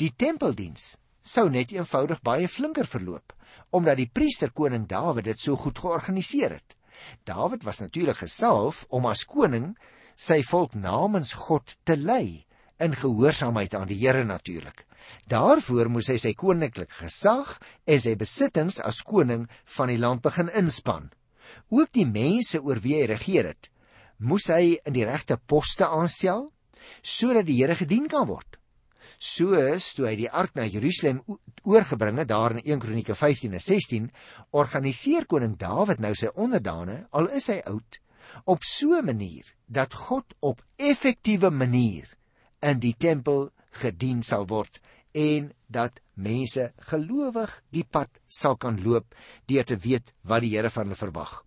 Die 0.00 0.12
tempeldiens 0.16 0.96
sou 1.20 1.48
net 1.52 1.72
eenvoudig 1.72 2.22
baie 2.24 2.48
flinker 2.48 2.88
verloop 2.88 3.34
omdat 3.76 4.00
die 4.00 4.10
priester 4.10 4.50
koning 4.50 4.86
Dawid 4.90 5.28
dit 5.28 5.38
so 5.38 5.56
goed 5.56 5.78
georganiseer 5.78 6.56
het. 6.56 6.76
Dawid 7.24 7.62
was 7.62 7.80
natuurlik 7.80 8.22
gesalf 8.24 8.84
om 8.88 9.06
as 9.06 9.24
koning 9.24 9.74
sy 10.16 10.40
volk 10.46 10.74
namens 10.74 11.32
God 11.46 11.76
te 11.86 11.96
lei 11.96 12.44
in 12.80 12.96
gehoorsaamheid 12.96 13.74
aan 13.76 13.88
die 13.90 14.00
Here 14.00 14.24
natuurlik. 14.24 14.86
Daarvoor 15.30 15.90
moes 15.90 16.08
hy 16.10 16.18
sy 16.18 16.32
koninklike 16.34 16.96
gesag 17.04 17.56
en 17.86 18.00
sy 18.02 18.16
besittings 18.18 18.80
as 18.82 19.02
koning 19.06 19.46
van 19.76 19.92
die 19.92 19.98
land 19.98 20.22
begin 20.22 20.50
inspann. 20.58 21.10
Ook 21.70 21.92
die 21.92 22.06
mense 22.06 22.62
oor 22.62 22.80
wie 22.82 22.96
hy 23.00 23.06
regeer 23.10 23.52
het, 23.52 23.70
moes 24.18 24.48
hy 24.52 24.78
in 24.86 24.94
die 24.94 25.06
regte 25.06 25.38
poste 25.38 25.86
aanstel 25.86 26.50
sodat 27.02 27.46
die 27.46 27.60
Here 27.60 27.76
gedien 27.78 28.08
kan 28.10 28.26
word. 28.28 28.58
Soos 29.20 29.92
toe 29.94 30.06
hy 30.08 30.14
die 30.16 30.30
ark 30.32 30.54
na 30.56 30.64
Jerusalem 30.64 31.20
oorgebring 31.68 32.18
het 32.22 32.30
daar 32.30 32.54
in 32.56 32.62
1 32.64 32.80
Kronieke 32.80 33.14
15 33.14 33.52
en 33.52 33.60
16, 33.62 34.06
organiseer 34.56 35.26
koning 35.28 35.58
Dawid 35.60 36.00
nou 36.00 36.14
sy 36.16 36.30
onderdane, 36.34 37.04
al 37.12 37.28
is 37.36 37.50
hy 37.52 37.60
oud, 37.68 38.00
op 38.46 38.64
so 38.64 38.96
'n 38.96 39.04
manier 39.04 39.44
dat 39.66 39.94
God 39.94 40.34
op 40.40 40.62
effektiewe 40.76 41.50
manier 41.50 42.08
in 42.62 42.80
die 42.80 42.94
tempel 42.96 43.50
gedien 43.82 44.22
sal 44.22 44.46
word 44.46 44.80
en 45.12 45.52
dat 45.66 46.00
mense 46.14 46.72
gelowig 46.90 47.62
die 47.70 47.84
pad 47.84 48.20
sal 48.28 48.56
kan 48.56 48.80
loop 48.82 49.14
deur 49.46 49.64
te 49.64 49.76
weet 49.76 50.14
wat 50.22 50.42
die 50.42 50.56
Here 50.56 50.70
van 50.70 50.88
hulle 50.88 50.98
verwag. 50.98 51.40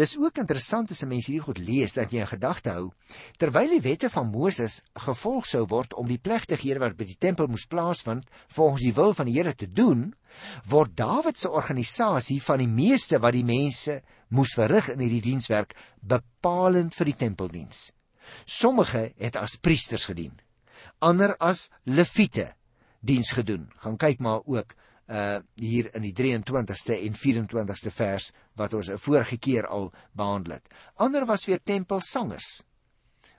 Dis 0.00 0.14
ook 0.16 0.38
interessant 0.38 0.90
as 0.90 1.02
'n 1.02 1.08
mens 1.08 1.26
hierdie 1.26 1.44
goed 1.44 1.58
lees 1.58 1.92
dat 1.92 2.12
jy 2.12 2.20
'n 2.22 2.34
gedagte 2.34 2.70
hou 2.70 2.92
terwyl 3.36 3.68
die 3.68 3.80
wette 3.80 4.08
van 4.08 4.30
Moses 4.30 4.82
gevolg 4.94 5.46
sou 5.46 5.66
word 5.66 5.94
om 5.94 6.06
die 6.06 6.18
plegtighede 6.18 6.80
wat 6.80 6.96
by 6.96 7.04
die 7.04 7.18
tempel 7.18 7.46
moes 7.46 7.66
plaasvind 7.66 8.24
volgens 8.48 8.82
die 8.82 8.94
wil 8.94 9.12
van 9.14 9.26
die 9.26 9.34
Here 9.34 9.54
te 9.54 9.72
doen, 9.72 10.14
word 10.64 10.96
Dawid 10.96 11.38
se 11.38 11.50
organisasie 11.50 12.40
van 12.42 12.58
die 12.58 12.68
meeste 12.68 13.18
wat 13.18 13.32
die 13.32 13.44
mense 13.44 14.02
moes 14.28 14.54
verrig 14.54 14.88
in 14.88 14.98
hierdie 14.98 15.20
dienswerk 15.20 15.74
bepalend 16.00 16.94
vir 16.94 17.04
die 17.04 17.16
tempeldiens. 17.16 17.92
Sommige 18.44 19.12
het 19.16 19.36
as 19.36 19.56
priesters 19.56 20.06
gedien, 20.06 20.40
ander 20.98 21.36
as 21.40 21.68
leviete 21.84 22.54
diens 23.00 23.32
gedoen. 23.32 23.68
Gaan 23.82 23.96
kyk 23.96 24.20
maar 24.20 24.40
ook 24.44 24.74
uh 25.10 25.38
hier 25.58 25.88
in 25.94 26.04
die 26.06 26.14
23ste 26.14 27.00
en 27.02 27.16
24ste 27.18 27.90
vers 27.90 28.30
wat 28.54 28.74
ons 28.74 28.90
'n 28.90 28.98
vorige 28.98 29.38
keer 29.38 29.66
al 29.66 29.92
behandel 30.12 30.52
het. 30.52 30.66
Ander 30.94 31.26
was 31.26 31.44
weer 31.44 31.60
tempelsangers. 31.62 32.62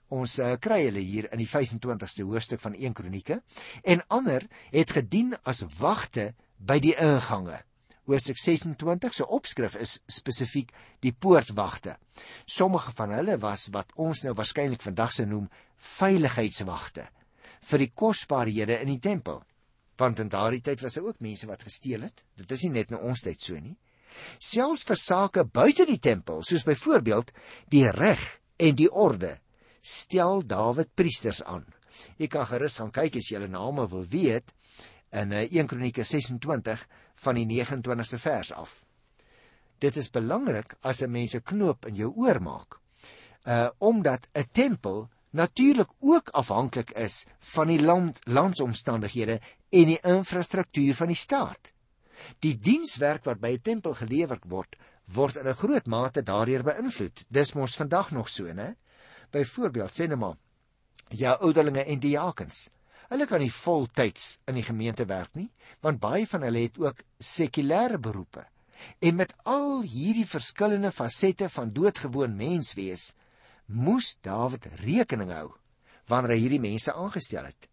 Ons 0.07 0.39
uh, 0.39 0.53
kry 0.59 0.83
hulle 0.83 0.99
hier 0.99 1.31
in 1.31 1.37
die 1.37 1.47
25ste 1.47 2.23
hoofstuk 2.27 2.59
van 2.59 2.73
1 2.73 2.93
Kronieke 2.93 3.41
en 3.83 4.07
ander 4.07 4.47
het 4.71 4.91
gedien 4.91 5.37
as 5.43 5.63
wagte 5.79 6.33
by 6.57 6.79
die 6.79 6.95
ingange 6.95 7.63
hoofstuk 8.11 8.37
26 8.37 9.13
se 9.13 9.27
opskrif 9.27 9.75
is 9.79 9.99
spesifiek 10.09 10.71
die 11.05 11.13
poortwagte. 11.13 11.97
Sommige 12.45 12.91
van 12.97 13.13
hulle 13.15 13.37
was 13.41 13.69
wat 13.75 13.93
ons 13.95 14.23
nou 14.25 14.33
waarskynlik 14.37 14.83
vandag 14.83 15.13
se 15.15 15.25
noem 15.25 15.47
veiligheidswagte 15.77 17.07
vir 17.69 17.83
die 17.83 17.91
kosbarehede 17.93 18.79
in 18.81 18.89
die 18.95 18.99
tempel. 18.99 19.43
Want 19.97 20.19
in 20.19 20.29
daardie 20.29 20.61
tyd 20.61 20.81
was 20.81 20.93
daar 20.93 21.09
ook 21.11 21.19
mense 21.19 21.47
wat 21.47 21.63
gesteel 21.63 22.01
het. 22.01 22.23
Dit 22.35 22.51
is 22.51 22.63
nie 22.63 22.71
net 22.71 22.91
in 22.91 22.99
ons 22.99 23.21
tyd 23.21 23.41
so 23.41 23.59
nie. 23.59 23.77
Selfs 24.39 24.83
vir 24.87 24.99
sake 24.99 25.43
buite 25.45 25.85
die 25.85 25.99
tempel, 25.99 26.41
soos 26.43 26.65
byvoorbeeld 26.67 27.31
die 27.71 27.87
reg 27.91 28.23
en 28.61 28.75
die 28.75 28.89
orde, 28.91 29.37
stel 29.81 30.43
Dawid 30.45 30.93
priesters 30.95 31.41
aan. 31.43 31.65
Ek 32.19 32.31
kan 32.35 32.47
gerus 32.49 32.79
gaan 32.81 32.91
kyk 32.93 33.17
as 33.19 33.29
jy 33.29 33.39
hulle 33.39 33.51
name 33.51 33.87
wil 33.91 34.05
weet 34.09 34.51
in 35.11 35.33
1 35.35 35.49
eh, 35.49 35.67
Kronieke 35.67 36.03
26 36.07 36.85
van 37.23 37.39
die 37.39 37.47
29ste 37.49 38.19
vers 38.21 38.53
af. 38.55 38.81
Dit 39.81 39.97
is 39.97 40.11
belangrik 40.13 40.75
as 40.81 41.01
'n 41.01 41.11
mens 41.11 41.35
'n 41.35 41.41
knoop 41.41 41.85
in 41.85 41.95
jou 41.95 42.13
oor 42.15 42.39
maak. 42.41 42.79
Uh 43.45 43.69
omdat 43.79 44.27
'n 44.33 44.47
tempel 44.51 45.09
natuurlik 45.31 45.89
ook 45.99 46.29
afhanklik 46.29 46.91
is 46.91 47.25
van 47.39 47.67
die 47.67 47.81
land 47.81 48.19
landsomstandighede 48.25 49.39
en 49.71 49.91
die 49.93 49.99
infrastruktuur 50.03 50.95
van 50.99 51.11
die 51.11 51.19
staat. 51.19 51.71
Die 52.43 52.53
dienswerk 52.59 53.25
wat 53.25 53.39
by 53.41 53.55
'n 53.55 53.61
tempel 53.61 53.93
gelewer 53.95 54.39
word, 54.45 54.75
word 55.05 55.37
in 55.37 55.47
'n 55.47 55.61
groot 55.63 55.87
mate 55.87 56.23
daardeur 56.23 56.63
beïnvloed. 56.63 57.25
Dis 57.29 57.53
mos 57.53 57.75
vandag 57.75 58.11
nog 58.11 58.29
so, 58.29 58.43
né? 58.53 58.75
Byvoorbeeld, 59.31 59.91
sê 59.91 60.07
net 60.07 60.17
maar, 60.17 60.37
ja, 61.09 61.31
ouderlinge 61.31 61.83
en 61.83 61.99
diakens. 61.99 62.69
Hulle 63.09 63.25
kan 63.27 63.39
nie 63.39 63.51
voltyds 63.51 64.39
in 64.47 64.55
die 64.55 64.63
gemeente 64.63 65.05
werk 65.05 65.35
nie, 65.35 65.49
want 65.81 65.99
baie 65.99 66.27
van 66.27 66.41
hulle 66.41 66.59
het 66.59 66.77
ook 66.77 67.01
sekulêre 67.19 67.99
beroepe. 67.99 68.45
En 68.99 69.15
met 69.15 69.33
al 69.43 69.81
hierdie 69.81 70.25
verskillende 70.25 70.91
fasette 70.91 71.49
van 71.49 71.73
doodgewoon 71.73 72.35
mens 72.35 72.73
wees, 72.73 73.15
moes 73.65 74.17
Dawid 74.21 74.65
rekening 74.83 75.31
hou 75.31 75.51
wanneer 76.11 76.35
hy 76.35 76.39
hierdie 76.43 76.63
mense 76.63 76.93
aangestel 76.93 77.45
het. 77.45 77.70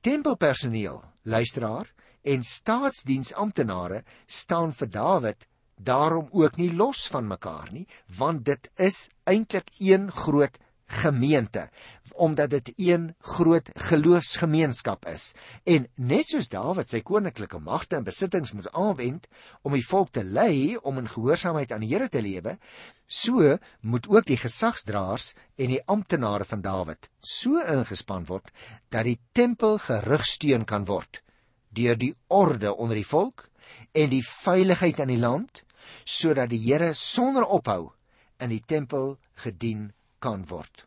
Tempelpersoneel, 0.00 1.02
luisteraar, 1.28 1.88
en 2.24 2.40
staatsdiensamptenare 2.42 3.98
staan 4.26 4.72
vir 4.72 4.88
Dawid 4.88 5.44
daarom 5.76 6.30
ook 6.32 6.56
nie 6.56 6.70
los 6.72 7.02
van 7.12 7.26
mekaar 7.28 7.68
nie, 7.72 7.84
want 8.16 8.46
dit 8.48 8.70
is 8.80 9.08
eintlik 9.28 9.68
een 9.76 10.08
groot 10.08 10.56
gemeente 10.90 11.68
omdat 12.20 12.50
dit 12.50 12.72
een 12.76 13.14
groot 13.20 13.70
geloofsgemeenskap 13.72 15.06
is. 15.08 15.30
En 15.64 15.86
net 15.94 16.28
soos 16.28 16.50
Dawid 16.52 16.90
sy 16.90 17.00
koninklike 17.06 17.58
magte 17.64 17.96
en 17.96 18.04
besittings 18.04 18.52
moet 18.52 18.68
aanwend 18.76 19.28
om 19.62 19.72
die 19.72 19.86
volk 19.86 20.10
te 20.12 20.24
lei 20.24 20.76
om 20.76 20.98
in 21.00 21.08
gehoorsaamheid 21.08 21.72
aan 21.72 21.86
die 21.86 21.92
Here 21.94 22.08
te 22.08 22.20
lewe 22.20 22.58
so 23.10 23.56
moet 23.80 24.08
ook 24.08 24.26
die 24.28 24.38
gesagsdraers 24.38 25.32
en 25.58 25.72
die 25.72 25.80
amptenare 25.90 26.44
van 26.46 26.60
Dawid 26.62 27.08
so 27.20 27.58
ingespan 27.58 28.28
word 28.28 28.52
dat 28.94 29.08
die 29.08 29.18
tempel 29.34 29.80
gerugsteun 29.82 30.64
kan 30.64 30.86
word 30.86 31.22
deur 31.74 31.98
die 31.98 32.12
orde 32.28 32.74
onder 32.74 33.00
die 33.00 33.06
volk 33.06 33.48
en 33.92 34.12
die 34.12 34.22
veiligheid 34.26 35.00
aan 35.00 35.10
die 35.10 35.22
land 35.22 35.64
sodat 36.04 36.52
die 36.52 36.62
Here 36.62 36.92
sonder 36.94 37.48
ophou 37.48 37.90
in 38.38 38.54
die 38.54 38.62
tempel 38.62 39.16
gedien 39.42 39.88
kan 40.22 40.44
word. 40.46 40.86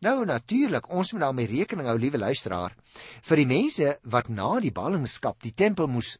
Nou 0.00 0.24
natuurlik, 0.24 0.88
ons 0.88 1.12
moet 1.12 1.20
daarmee 1.26 1.50
rekening 1.50 1.88
hou, 1.88 1.98
liewe 2.00 2.18
luisteraar, 2.18 2.72
vir 3.28 3.42
die 3.42 3.48
mense 3.48 3.98
wat 4.08 4.30
na 4.32 4.54
die 4.64 4.72
ballingskap 4.72 5.42
die 5.44 5.52
tempel 5.52 5.90
moes 5.92 6.14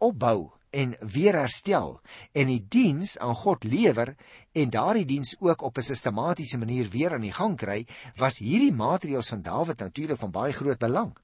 opbou 0.00 0.48
en 0.70 0.94
weer 1.00 1.36
herstel 1.36 1.98
en 2.32 2.48
die 2.48 2.62
diens 2.72 3.16
aan 3.18 3.34
God 3.34 3.66
lewer 3.68 4.14
en 4.56 4.72
daardie 4.72 5.04
diens 5.04 5.34
ook 5.40 5.62
op 5.62 5.78
'n 5.78 5.82
sistematiese 5.82 6.58
manier 6.58 6.88
weer 6.88 7.12
aan 7.12 7.26
die 7.26 7.32
gang 7.32 7.56
kry, 7.56 7.86
was 8.16 8.38
hierdie 8.38 8.72
maatreëls 8.72 9.28
van 9.28 9.42
Dawid 9.42 9.78
natuurlik 9.78 10.18
van 10.18 10.30
baie 10.30 10.52
groot 10.52 10.78
belang. 10.78 11.16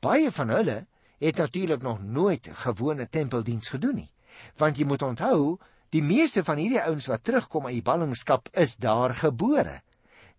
Baie 0.00 0.30
van 0.30 0.48
hulle 0.48 0.86
het 1.18 1.36
natuurlik 1.36 1.82
nog 1.82 2.02
nooit 2.02 2.48
gewone 2.52 3.08
tempeldiens 3.08 3.68
gedoen 3.68 3.94
nie. 3.94 4.12
Want 4.56 4.76
jy 4.76 4.84
moet 4.84 5.02
onthou, 5.02 5.58
Die 5.94 6.02
meeste 6.02 6.42
van 6.42 6.58
hierdie 6.58 6.80
ouens 6.82 7.06
wat 7.06 7.22
terugkom 7.22 7.68
uit 7.68 7.76
die 7.76 7.86
ballingskap 7.86 8.48
is 8.58 8.72
daar 8.82 9.12
gebore. 9.14 9.76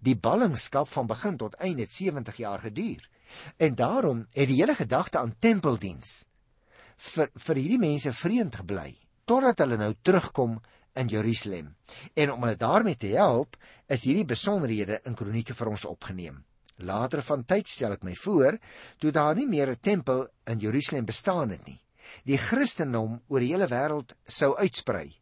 Die 0.03 0.17
ballingskap 0.19 0.89
van 0.91 1.07
begin 1.07 1.37
tot 1.39 1.55
einde 1.63 1.85
het 1.85 1.93
70 1.95 2.41
jaar 2.43 2.59
geduur. 2.59 3.05
En 3.57 3.75
daarom 3.75 4.25
het 4.35 4.49
die 4.51 4.59
hele 4.59 4.75
gedagte 4.75 5.19
aan 5.19 5.35
tempeldiens 5.39 6.25
vir 7.05 7.31
vir 7.47 7.59
hierdie 7.59 7.79
mense 7.79 8.11
vreemd 8.15 8.55
gebly 8.55 8.91
totdat 9.27 9.63
hulle 9.63 9.79
nou 9.79 9.89
terugkom 10.01 10.59
in 10.95 11.09
Jerusalem. 11.11 11.73
En 12.13 12.31
om 12.31 12.43
hulle 12.43 12.59
daarmee 12.59 12.95
te 12.95 13.15
help, 13.15 13.57
is 13.87 14.05
hierdie 14.07 14.27
besonderhede 14.27 15.01
in 15.03 15.15
kronieke 15.15 15.55
vir 15.55 15.71
ons 15.71 15.87
opgeneem. 15.87 16.43
Later 16.77 17.23
van 17.23 17.43
tyd 17.43 17.67
stel 17.71 17.95
ek 17.95 18.03
my 18.03 18.15
voor, 18.15 18.59
toe 18.99 19.11
daar 19.11 19.35
nie 19.35 19.47
meer 19.47 19.71
'n 19.71 19.79
tempel 19.81 20.27
in 20.45 20.59
Jerusalem 20.59 21.05
bestaan 21.05 21.49
het 21.49 21.65
nie. 21.65 21.81
Die 22.23 22.37
Christendom 22.37 23.21
oor 23.27 23.39
die 23.39 23.53
hele 23.53 23.67
wêreld 23.67 24.15
sou 24.27 24.55
uitsprei 24.55 25.15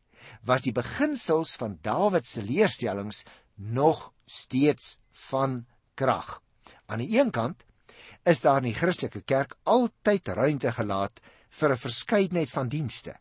was 0.43 0.61
die 0.61 0.75
beginsels 0.75 1.55
van 1.55 1.79
Dawid 1.81 2.27
se 2.27 2.43
leerstellings 2.43 3.23
nog 3.55 4.11
steeds 4.25 4.97
van 5.29 5.65
krag. 5.93 6.41
Aan 6.85 7.03
die 7.03 7.19
een 7.19 7.31
kant 7.31 7.65
is 8.23 8.41
daar 8.41 8.61
in 8.61 8.71
die 8.71 8.77
Christelike 8.77 9.21
kerk 9.21 9.55
altyd 9.63 10.27
ruimte 10.27 10.71
gelaat 10.71 11.19
vir 11.49 11.71
'n 11.71 11.77
verskeidenheid 11.77 12.49
van 12.49 12.67
dienste. 12.67 13.19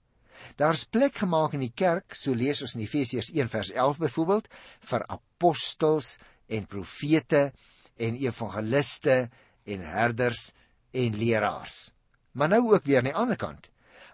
Daar's 0.57 0.85
plek 0.85 1.15
gemaak 1.15 1.53
in 1.53 1.61
die 1.61 1.75
kerk, 1.75 2.15
so 2.15 2.35
lees 2.35 2.63
ons 2.63 2.75
in 2.75 2.81
Efesiërs 2.81 3.31
1 3.33 3.49
vers 3.49 3.71
11 3.71 3.99
byvoorbeeld, 3.99 4.49
vir 4.81 5.07
apostels 5.07 6.19
en 6.49 6.67
profete 6.67 7.53
en 7.97 8.17
evangeliste 8.17 9.31
en 9.65 9.81
herders 9.81 10.53
en 10.91 11.17
leraars. 11.17 11.93
Maar 12.33 12.49
nou 12.49 12.73
ook 12.73 12.85
weer 12.85 12.99
aan 12.99 13.11
die 13.11 13.15
ander 13.15 13.37
kant. 13.37 13.71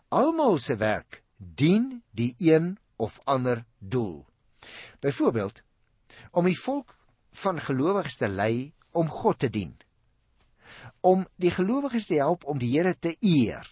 Almal 0.09 0.59
se 0.59 0.77
werk 0.77 1.23
dien 1.39 2.03
die 2.11 2.35
een 2.39 2.79
of 2.97 3.21
ander 3.25 3.65
doel. 3.79 4.27
Byvoorbeeld 5.01 5.63
om 6.31 6.45
die 6.45 6.59
volk 6.59 6.95
van 7.31 7.61
gelowiges 7.63 8.17
te 8.19 8.29
lei 8.29 8.73
om 8.91 9.09
God 9.09 9.39
te 9.39 9.51
dien. 9.51 9.77
Om 11.01 11.27
die 11.37 11.51
gelowiges 11.55 12.07
te 12.07 12.19
help 12.19 12.45
om 12.45 12.59
die 12.59 12.73
Here 12.75 12.99
te 12.99 13.15
eer. 13.21 13.67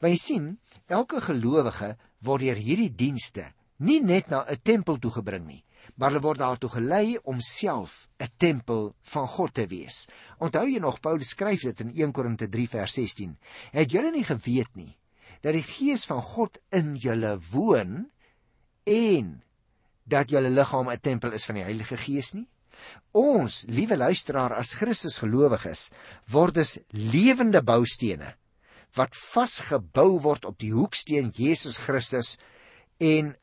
Jy 0.00 0.16
sien, 0.20 0.50
elke 0.86 1.22
gelowige 1.24 1.94
word 2.20 2.44
deur 2.44 2.60
hierdie 2.60 2.92
dienste 2.92 3.48
nie 3.80 4.00
net 4.04 4.28
na 4.28 4.44
'n 4.44 4.60
tempel 4.62 4.98
toe 4.98 5.10
gebring 5.10 5.46
nie, 5.46 5.64
maar 5.96 6.10
hulle 6.10 6.20
word 6.20 6.38
daartoe 6.38 6.70
gelei 6.70 7.18
om 7.24 7.40
self 7.40 8.08
'n 8.20 8.28
tempel 8.36 8.94
van 9.02 9.26
God 9.26 9.54
te 9.54 9.66
wees. 9.66 10.08
Onthou 10.38 10.68
jy 10.68 10.78
nog 10.78 11.00
Paulus 11.00 11.28
skryf 11.28 11.62
dit 11.62 11.80
in 11.80 11.92
1 11.96 12.12
Korinte 12.12 12.48
3 12.48 12.68
vers 12.68 12.92
16. 12.92 13.38
Het 13.72 13.90
julle 13.90 14.10
nie 14.10 14.24
geweet 14.24 14.74
nie 14.74 14.96
dat 15.42 15.56
die 15.56 15.66
gees 15.66 16.06
van 16.08 16.22
God 16.22 16.58
in 16.74 16.94
julle 17.00 17.36
woon 17.50 18.10
en 18.84 19.42
dat 20.04 20.30
julle 20.30 20.50
liggaam 20.50 20.90
'n 20.90 21.00
tempel 21.00 21.32
is 21.32 21.44
van 21.44 21.54
die 21.54 21.64
Heilige 21.64 21.96
Gees 21.96 22.32
nie? 22.34 22.48
Ons, 23.12 23.64
liewe 23.68 23.96
luisteraar, 23.96 24.54
as 24.54 24.74
Christus 24.78 25.18
gelowiges, 25.18 25.90
word 26.30 26.58
as 26.58 26.78
lewende 26.90 27.62
boustene 27.62 28.34
wat 28.96 29.14
vasgebou 29.14 30.18
word 30.20 30.44
op 30.44 30.58
die 30.58 30.72
hoeksteen 30.74 31.30
Jesus 31.34 31.78
Christus 31.78 32.36
en 32.98 33.36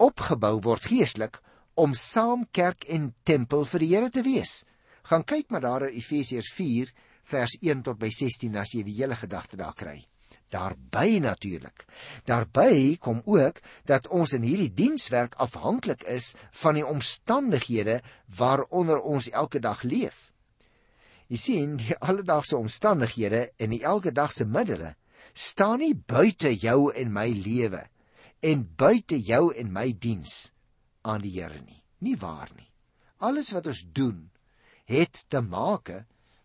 opgebou 0.00 0.58
word 0.64 0.88
geestelik 0.88 1.40
om 1.78 1.94
saam 1.94 2.46
kerk 2.56 2.86
en 2.88 3.12
tempel 3.28 3.66
vir 3.68 3.84
die 3.84 3.90
Here 3.92 4.10
te 4.10 4.24
wees. 4.26 4.64
Gaan 5.08 5.24
kyk 5.24 5.50
maar 5.50 5.64
daar 5.64 5.88
in 5.88 5.98
Efesiërs 6.00 6.50
4 6.56 6.92
vers 7.28 7.58
1 7.60 7.84
tot 7.86 7.98
by 8.00 8.10
16 8.10 8.56
as 8.56 8.72
jy 8.74 8.82
die 8.86 8.96
hele 8.98 9.16
gedagte 9.18 9.60
daar 9.60 9.76
kry. 9.76 10.00
Daarby 10.48 11.18
natuurlik. 11.20 11.84
Daarby 12.24 12.96
kom 12.96 13.20
ook 13.24 13.60
dat 13.84 14.08
ons 14.08 14.32
in 14.32 14.42
hierdie 14.42 14.72
dienswerk 14.74 15.34
afhanklik 15.34 16.02
is 16.02 16.34
van 16.50 16.78
die 16.78 16.86
omstandighede 16.86 18.00
waaronder 18.36 19.00
ons 19.00 19.28
elke 19.28 19.60
dag 19.60 19.82
leef. 19.82 20.32
Jy 21.28 21.36
sien, 21.36 21.76
die 21.76 21.96
alledaagse 22.00 22.56
omstandighede 22.56 23.50
en 23.60 23.74
die 23.76 23.82
elke 23.84 24.12
dag 24.12 24.32
se 24.32 24.46
middele 24.48 24.94
staan 25.36 25.82
nie 25.84 25.94
buite 25.94 26.54
jou 26.56 26.88
en 26.96 27.12
my 27.12 27.28
lewe 27.28 27.84
en 28.40 28.64
buite 28.80 29.18
jou 29.20 29.50
en 29.52 29.72
my 29.72 29.90
diens 29.92 30.48
aan 31.04 31.22
die 31.22 31.34
Here 31.36 31.60
nie. 31.60 31.82
Nie 31.98 32.16
waar 32.16 32.48
nie. 32.56 32.70
Alles 33.18 33.50
wat 33.52 33.66
ons 33.66 33.82
doen, 33.92 34.30
het 34.88 35.24
te 35.28 35.40
maak 35.42 35.90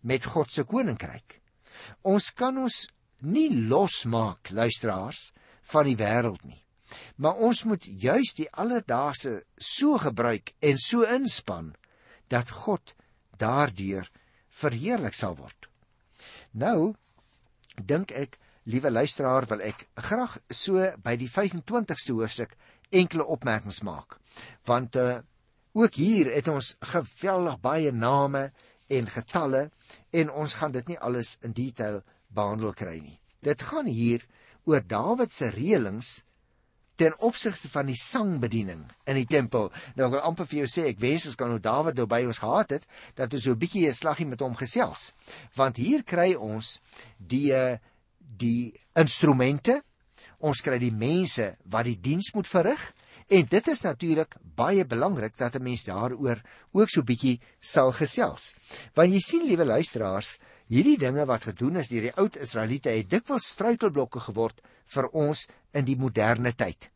met 0.02 0.26
God 0.26 0.52
se 0.52 0.66
koninkryk. 0.68 1.40
Ons 2.02 2.32
kan 2.36 2.58
ons 2.58 2.84
nie 3.24 3.50
losmaak 3.68 4.52
luisteraars 4.52 5.32
van 5.72 5.88
die 5.88 5.98
wêreld 6.00 6.44
nie. 6.46 6.60
Maar 7.16 7.40
ons 7.48 7.64
moet 7.64 7.86
juis 7.86 8.34
die 8.38 8.50
alledaagse 8.52 9.40
so 9.58 9.98
gebruik 9.98 10.54
en 10.60 10.78
so 10.78 11.08
inspann 11.08 11.74
dat 12.30 12.52
God 12.64 12.94
daardeur 13.38 14.10
verheerlik 14.54 15.16
sal 15.18 15.38
word. 15.40 15.70
Nou 16.52 16.94
dink 17.76 18.14
ek, 18.14 18.38
liewe 18.70 18.92
luisteraar, 18.92 19.48
wil 19.50 19.64
ek 19.66 19.88
graag 19.98 20.38
so 20.54 20.84
by 21.04 21.16
die 21.18 21.30
25ste 21.32 22.14
hoofstuk 22.14 22.54
enkele 22.94 23.26
opmerkings 23.26 23.82
maak. 23.84 24.20
Want 24.70 24.96
uh 24.96 25.22
ook 25.74 25.96
hier 25.98 26.28
het 26.30 26.46
ons 26.54 26.76
geweldig 26.86 27.56
baie 27.66 27.92
name 27.92 28.52
en 28.94 29.08
getalle 29.10 29.72
en 30.14 30.30
ons 30.30 30.54
gaan 30.60 30.76
dit 30.76 30.92
nie 30.92 31.00
alles 31.02 31.32
in 31.42 31.56
detail 31.58 32.04
behandel 32.34 32.74
kry 32.74 33.00
nie. 33.00 33.20
Dit 33.44 33.62
gaan 33.62 33.86
hier 33.86 34.26
oor 34.66 34.82
Dawid 34.88 35.34
se 35.34 35.50
reëlings 35.52 36.22
ten 36.96 37.16
opsigte 37.26 37.70
van 37.70 37.88
die 37.90 37.98
sangbediening 37.98 38.84
in 39.10 39.18
die 39.18 39.28
tempel. 39.30 39.72
Nou 39.98 40.08
ek 40.08 40.16
wil 40.18 40.26
amper 40.28 40.48
vir 40.50 40.64
jou 40.64 40.70
sê 40.70 40.86
ek 40.92 41.02
wens 41.02 41.26
ons 41.30 41.38
kan 41.40 41.50
nou 41.50 41.60
Dawid 41.62 41.98
nou 41.98 42.06
by 42.10 42.22
ons 42.28 42.42
gehad 42.44 42.76
het 42.78 42.86
dat 43.18 43.34
ons 43.34 43.44
so 43.44 43.52
'n 43.52 43.60
bietjie 43.60 43.88
'n 43.88 43.94
slaggie 43.94 44.28
met 44.28 44.40
hom 44.40 44.56
gesels. 44.56 45.14
Want 45.56 45.78
hier 45.78 46.04
kry 46.04 46.36
ons 46.36 46.80
die 47.18 47.52
die 48.20 48.74
instrumente, 48.96 49.82
ons 50.40 50.62
kry 50.62 50.78
die 50.80 50.92
mense 50.92 51.56
wat 51.66 51.86
die 51.86 52.00
diens 52.00 52.34
moet 52.34 52.48
verrig 52.48 52.94
en 53.28 53.46
dit 53.50 53.68
is 53.68 53.82
natuurlik 53.82 54.36
baie 54.56 54.86
belangrik 54.86 55.38
dat 55.38 55.56
'n 55.56 55.64
mens 55.64 55.84
daaroor 55.84 56.42
ook 56.72 56.90
so 56.90 57.02
bietjie 57.02 57.40
sal 57.60 57.92
gesels. 57.92 58.56
Want 58.94 59.12
jy 59.12 59.20
sien 59.20 59.46
liewe 59.48 59.66
luisteraars, 59.66 60.38
Hierdie 60.74 60.98
dinge 60.98 61.28
wat 61.30 61.44
gedoen 61.46 61.76
is 61.78 61.90
deur 61.92 62.08
die 62.08 62.16
oud 62.18 62.38
Israeliete 62.42 62.90
het 62.90 63.10
dikwels 63.12 63.46
struikelblokke 63.54 64.24
geword 64.26 64.62
vir 64.96 65.08
ons 65.14 65.44
in 65.78 65.86
die 65.86 65.98
moderne 66.02 66.50
tyd. 66.58 66.88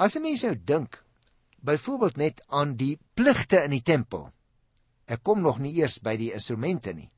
As 0.00 0.16
'n 0.16 0.22
mens 0.24 0.44
nou 0.46 0.54
dink 0.56 1.02
byvoorbeeld 1.60 2.16
net 2.16 2.40
aan 2.48 2.72
die 2.76 2.98
pligte 3.14 3.60
in 3.64 3.70
die 3.76 3.82
tempel. 3.82 4.30
Ek 5.06 5.22
kom 5.22 5.42
nog 5.42 5.58
nie 5.58 5.74
eers 5.76 5.98
by 6.00 6.16
die 6.16 6.32
instrumente 6.32 6.94
nie. 6.94 7.10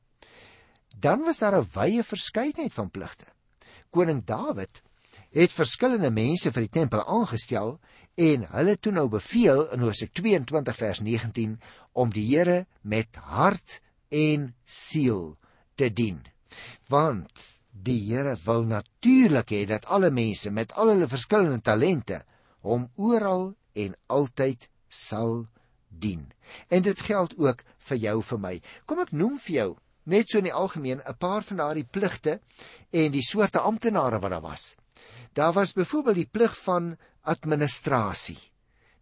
Dan 0.99 1.23
was 1.23 1.39
daar 1.39 1.55
'n 1.55 1.69
wye 1.75 2.03
verskeidenheid 2.03 2.73
van 2.73 2.91
pligte. 2.91 3.25
Koning 3.89 4.25
Dawid 4.25 4.81
het 5.31 5.51
verskillende 5.51 6.11
mense 6.11 6.51
vir 6.51 6.61
die 6.61 6.79
tempel 6.79 7.07
aangestel 7.07 7.79
en 8.15 8.47
hulle 8.51 8.77
toe 8.77 8.91
nou 8.91 9.07
beveel 9.07 9.71
in 9.71 9.79
Hosea 9.79 10.07
22 10.11 10.75
vers 10.75 10.99
19 10.99 11.59
om 11.93 12.09
die 12.09 12.35
Here 12.35 12.65
met 12.81 13.15
hart 13.15 13.81
en 14.09 14.55
siel 14.65 15.37
te 15.75 15.91
dien. 15.93 16.21
Want 16.87 17.43
die 17.71 17.99
Here 18.07 18.37
wil 18.45 18.63
natuurlik 18.69 19.51
hê 19.51 19.65
dat 19.69 19.85
alle 19.85 20.09
mense 20.11 20.51
met 20.51 20.73
al 20.73 20.93
hulle 20.93 21.07
verskillende 21.11 21.61
talente 21.61 22.21
hom 22.65 22.87
oral 22.95 23.53
en 23.73 23.95
altyd 24.07 24.69
sal 24.87 25.45
dien. 25.89 26.31
En 26.69 26.81
dit 26.81 27.01
geld 27.09 27.35
ook 27.37 27.63
vir 27.89 27.97
jou 27.97 28.21
vir 28.23 28.39
my. 28.39 28.55
Kom 28.85 29.01
ek 29.03 29.11
noem 29.11 29.37
vir 29.39 29.55
jou 29.55 29.69
net 30.05 30.29
so 30.29 30.39
in 30.39 30.49
die 30.49 30.53
algemeen 30.53 31.01
'n 31.01 31.17
paar 31.17 31.43
van 31.43 31.57
daardie 31.57 31.87
pligte 31.97 32.39
en 32.91 33.11
die 33.11 33.25
soorte 33.25 33.59
amptenare 33.59 34.19
wat 34.19 34.31
daar 34.31 34.41
was. 34.41 34.77
Daar 35.33 35.53
was 35.53 35.73
byvoorbeeld 35.73 36.15
die 36.15 36.31
plig 36.31 36.57
van 36.63 36.97
administrasie. 37.21 38.39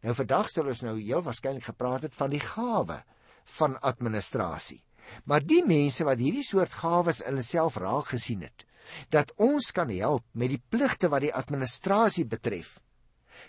Nou 0.02 0.16
vandag 0.16 0.50
sal 0.50 0.68
ons 0.68 0.82
nou 0.82 1.00
heel 1.00 1.22
waarskynlik 1.22 1.64
gepraat 1.64 2.02
het 2.02 2.16
van 2.16 2.30
die 2.30 2.40
gawe 2.40 3.04
van 3.44 3.80
administrasie. 3.82 4.82
Maar 5.24 5.44
die 5.46 5.64
mense 5.66 6.06
wat 6.08 6.22
hierdie 6.22 6.46
soort 6.46 6.74
gawes 6.84 7.22
in 7.22 7.38
hulself 7.40 7.78
raak 7.82 8.12
gesien 8.14 8.42
het, 8.42 8.66
dat 9.10 9.34
ons 9.42 9.72
kan 9.72 9.90
help 9.90 10.26
met 10.32 10.52
die 10.54 10.62
pligte 10.70 11.10
wat 11.10 11.24
die 11.26 11.34
administrasie 11.34 12.26
betref. 12.26 12.80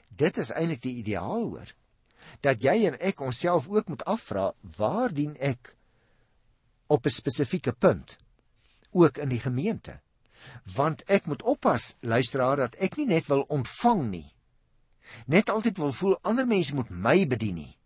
Dit 0.08 0.38
is 0.38 0.52
eintlik 0.54 0.82
die 0.82 0.96
ideaal 1.02 1.48
hoor. 1.50 1.74
Dat 2.40 2.62
jy 2.62 2.86
en 2.88 2.98
ek 3.00 3.20
onsself 3.20 3.68
ook 3.68 3.88
moet 3.88 4.04
afvra, 4.10 4.52
waar 4.76 5.12
dien 5.12 5.36
ek 5.38 5.74
op 6.86 7.06
'n 7.06 7.10
spesifieke 7.10 7.72
punt 7.72 8.18
ook 8.92 9.18
in 9.18 9.28
die 9.28 9.40
gemeente? 9.40 10.00
Want 10.74 11.02
ek 11.08 11.26
moet 11.26 11.42
oppas, 11.42 11.96
luisteraar, 12.00 12.56
dat 12.56 12.74
ek 12.74 12.96
nie 12.96 13.06
net 13.06 13.26
wil 13.26 13.44
ontvang 13.48 14.10
nie. 14.10 14.34
Net 15.26 15.50
altyd 15.50 15.78
wil 15.78 15.92
voel 15.92 16.18
ander 16.22 16.46
mense 16.46 16.74
moet 16.74 16.90
my 16.90 17.26
bedien 17.26 17.54
nie. 17.54 17.76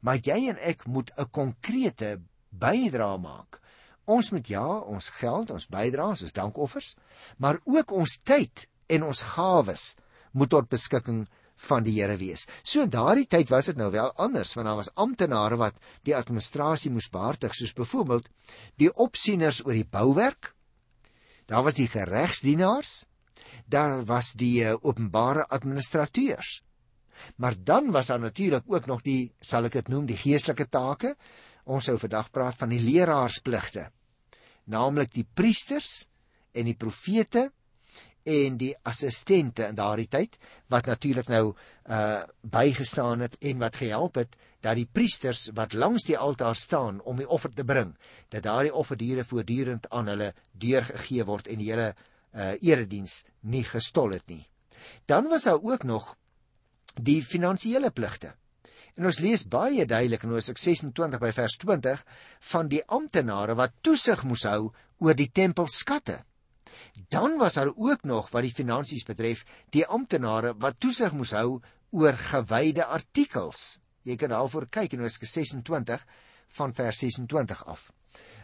Maar 0.00 0.16
jy 0.16 0.48
en 0.48 0.58
ek 0.58 0.86
moet 0.86 1.10
'n 1.16 1.30
konkrete 1.30 2.20
bydra 2.50 3.16
maak. 3.16 3.60
Ons 4.06 4.30
moet 4.30 4.48
ja, 4.48 4.66
ons 4.86 5.08
geld, 5.18 5.50
ons 5.50 5.66
bydraes, 5.66 6.22
ons 6.22 6.36
dankoffers, 6.36 6.94
maar 7.42 7.58
ook 7.64 7.92
ons 7.92 8.18
tyd 8.22 8.68
en 8.86 9.02
ons 9.08 9.22
gawes 9.34 9.96
moet 10.32 10.50
tot 10.52 10.68
beskikking 10.70 11.24
van 11.68 11.86
die 11.86 11.96
Here 11.96 12.16
wees. 12.20 12.44
So 12.62 12.84
in 12.84 12.92
daardie 12.92 13.26
tyd 13.26 13.50
was 13.50 13.70
dit 13.70 13.78
nou 13.80 13.88
wel 13.94 14.12
anders 14.20 14.52
want 14.54 14.68
daar 14.68 14.78
was 14.82 14.92
amptenare 14.94 15.56
wat 15.60 15.78
die 16.04 16.14
administrasie 16.16 16.92
moes 16.92 17.08
behartig 17.12 17.56
soos 17.56 17.72
byvoorbeeld 17.76 18.28
die 18.76 18.92
opsieners 18.92 19.62
oor 19.64 19.74
die 19.74 19.88
bouwerk. 19.88 20.52
Daar 21.46 21.64
was 21.64 21.78
die 21.80 21.88
geregsdienaars. 21.88 23.06
Daar 23.66 24.04
was 24.06 24.34
die 24.38 24.62
uh, 24.64 24.76
openbare 24.82 25.46
administrateurs. 25.48 26.60
Maar 27.36 27.54
dan 27.56 27.90
was 27.90 28.06
daar 28.06 28.20
natuurlik 28.20 28.64
ook 28.66 28.86
nog 28.86 29.02
die 29.02 29.32
sal 29.40 29.64
ek 29.64 29.78
dit 29.80 29.88
noem 29.88 30.06
die 30.06 30.18
geestelike 30.20 30.68
take 30.68 31.14
Ons 31.66 31.88
sou 31.88 31.96
vandag 31.98 32.30
praat 32.30 32.58
van 32.60 32.70
die 32.70 32.82
leraarspligte, 32.82 33.88
naamlik 34.70 35.12
die 35.14 35.26
priesters 35.26 36.06
en 36.54 36.68
die 36.68 36.78
profete 36.78 37.48
en 38.26 38.56
die 38.58 38.72
assistente 38.90 39.68
in 39.70 39.78
daardie 39.78 40.08
tyd 40.10 40.34
wat 40.72 40.88
natuurlik 40.90 41.28
nou 41.30 41.44
uh 41.50 42.22
bygestaan 42.42 43.22
het 43.22 43.36
en 43.38 43.58
wat 43.62 43.78
gehelp 43.78 44.18
het 44.18 44.34
dat 44.62 44.74
die 44.78 44.88
priesters 44.90 45.50
wat 45.54 45.74
langs 45.74 46.06
die 46.08 46.18
altaar 46.18 46.56
staan 46.58 46.98
om 47.02 47.20
die 47.22 47.28
offer 47.28 47.52
te 47.54 47.64
bring 47.64 47.94
dat 48.34 48.42
daardie 48.42 48.74
offerdiere 48.74 49.24
voortdurend 49.24 49.86
aan 49.90 50.10
hulle 50.10 50.32
deurgegee 50.52 51.24
word 51.24 51.46
en 51.46 51.62
die 51.62 51.70
hele 51.70 51.92
uh 52.34 52.54
erediens 52.60 53.22
nie 53.40 53.64
gestol 53.64 54.10
het 54.12 54.26
nie. 54.26 54.44
Dan 55.06 55.30
was 55.30 55.46
daar 55.46 55.62
ook 55.62 55.82
nog 55.82 56.16
die 56.94 57.22
finansiële 57.24 57.90
pligte. 57.90 58.34
En 58.96 59.04
ons 59.10 59.18
lees 59.20 59.42
baie 59.52 59.84
duidelik 59.84 60.22
in 60.24 60.32
Hosea 60.32 60.56
26 60.56 61.20
by 61.20 61.30
vers 61.36 61.56
20 61.60 62.04
van 62.50 62.68
die 62.72 62.80
amptenare 62.98 63.56
wat 63.58 63.74
toesig 63.84 64.22
moes 64.24 64.46
hou 64.48 64.70
oor 65.04 65.16
die 65.18 65.28
tempelskatte. 65.28 66.22
Dan 67.12 67.36
was 67.38 67.58
daar 67.60 67.72
ook 67.76 68.06
nog 68.08 68.30
wat 68.32 68.46
die 68.46 68.54
finansies 68.56 69.04
betref, 69.04 69.44
die 69.70 69.84
amptenare 69.84 70.54
wat 70.64 70.80
toesig 70.80 71.12
moes 71.12 71.34
hou 71.36 71.60
oor 71.92 72.16
gewyde 72.16 72.86
artikels. 72.88 73.82
Jy 74.08 74.16
kan 74.16 74.32
daarvoor 74.32 74.68
kyk 74.72 74.96
in 74.96 75.04
Hosea 75.04 75.28
26 75.28 76.06
van 76.56 76.72
vers 76.72 77.04
26 77.04 77.64
af. 77.66 77.90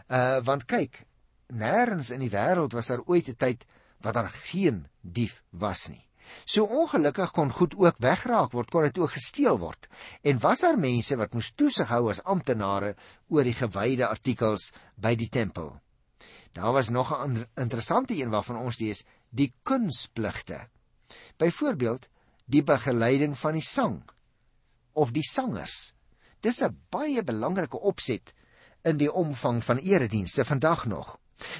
Uh 0.07 0.37
want 0.45 0.67
kyk, 0.69 1.01
nêrens 1.49 2.11
in 2.13 2.21
die 2.21 2.33
wêreld 2.33 2.75
was 2.77 2.91
daar 2.91 3.05
ooit 3.07 3.29
'n 3.29 3.39
tyd 3.41 3.65
wat 4.03 4.13
daar 4.13 4.29
geen 4.29 4.85
dief 5.01 5.41
was 5.49 5.89
nie. 5.89 6.05
So 6.45 6.65
ongelukkig 6.65 7.31
kon 7.31 7.51
goed 7.51 7.75
ook 7.77 7.99
wegraak 8.03 8.51
word, 8.51 8.69
kon 8.69 8.83
dit 8.83 8.97
ook 8.97 9.11
gesteel 9.15 9.59
word. 9.59 9.87
En 10.21 10.39
was 10.39 10.59
daar 10.65 10.79
mense 10.79 11.17
wat 11.17 11.33
moes 11.33 11.53
toesig 11.55 11.87
hou 11.87 12.09
as 12.09 12.23
amptenare 12.23 12.95
oor 13.29 13.43
die 13.43 13.55
gewyde 13.57 14.07
artikels 14.07 14.71
by 14.95 15.15
die 15.15 15.29
tempel. 15.29 15.73
Daar 16.53 16.73
was 16.73 16.89
nog 16.89 17.11
'n 17.11 17.45
interessante 17.55 18.13
een 18.21 18.29
waarvan 18.29 18.57
ons 18.57 18.79
lees, 18.79 19.03
die 19.29 19.53
kunspligte. 19.63 20.67
Byvoorbeeld, 21.37 22.07
die 22.45 22.63
begeleiding 22.63 23.37
van 23.37 23.53
die 23.53 23.65
sang 23.65 24.03
of 24.93 25.11
die 25.11 25.25
sangers. 25.25 25.93
Dis 26.39 26.61
'n 26.61 26.77
baie 26.89 27.23
belangrike 27.23 27.79
opset 27.79 28.33
in 28.83 28.97
die 28.97 29.11
omvang 29.11 29.63
van 29.63 29.77
eredienste 29.77 30.45
vandag 30.45 30.85
nog. 30.85 31.17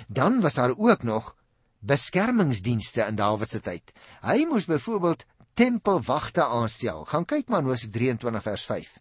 Dan 0.07 0.41
was 0.41 0.53
daar 0.53 0.77
ook 0.77 1.03
nog 1.03 1.36
beskermingsdienste 1.84 3.04
in 3.08 3.17
Dawid 3.19 3.52
se 3.52 3.62
tyd. 3.63 3.91
Hy 4.24 4.43
moes 4.50 4.67
byvoorbeeld 4.69 5.26
tempelwagte 5.60 6.46
aanstel. 6.46 7.04
Gaan 7.12 7.28
kyk 7.30 7.52
maar 7.52 7.65
Hosea 7.67 7.91
23 7.91 8.43
vers 8.43 8.65
5. 8.69 8.93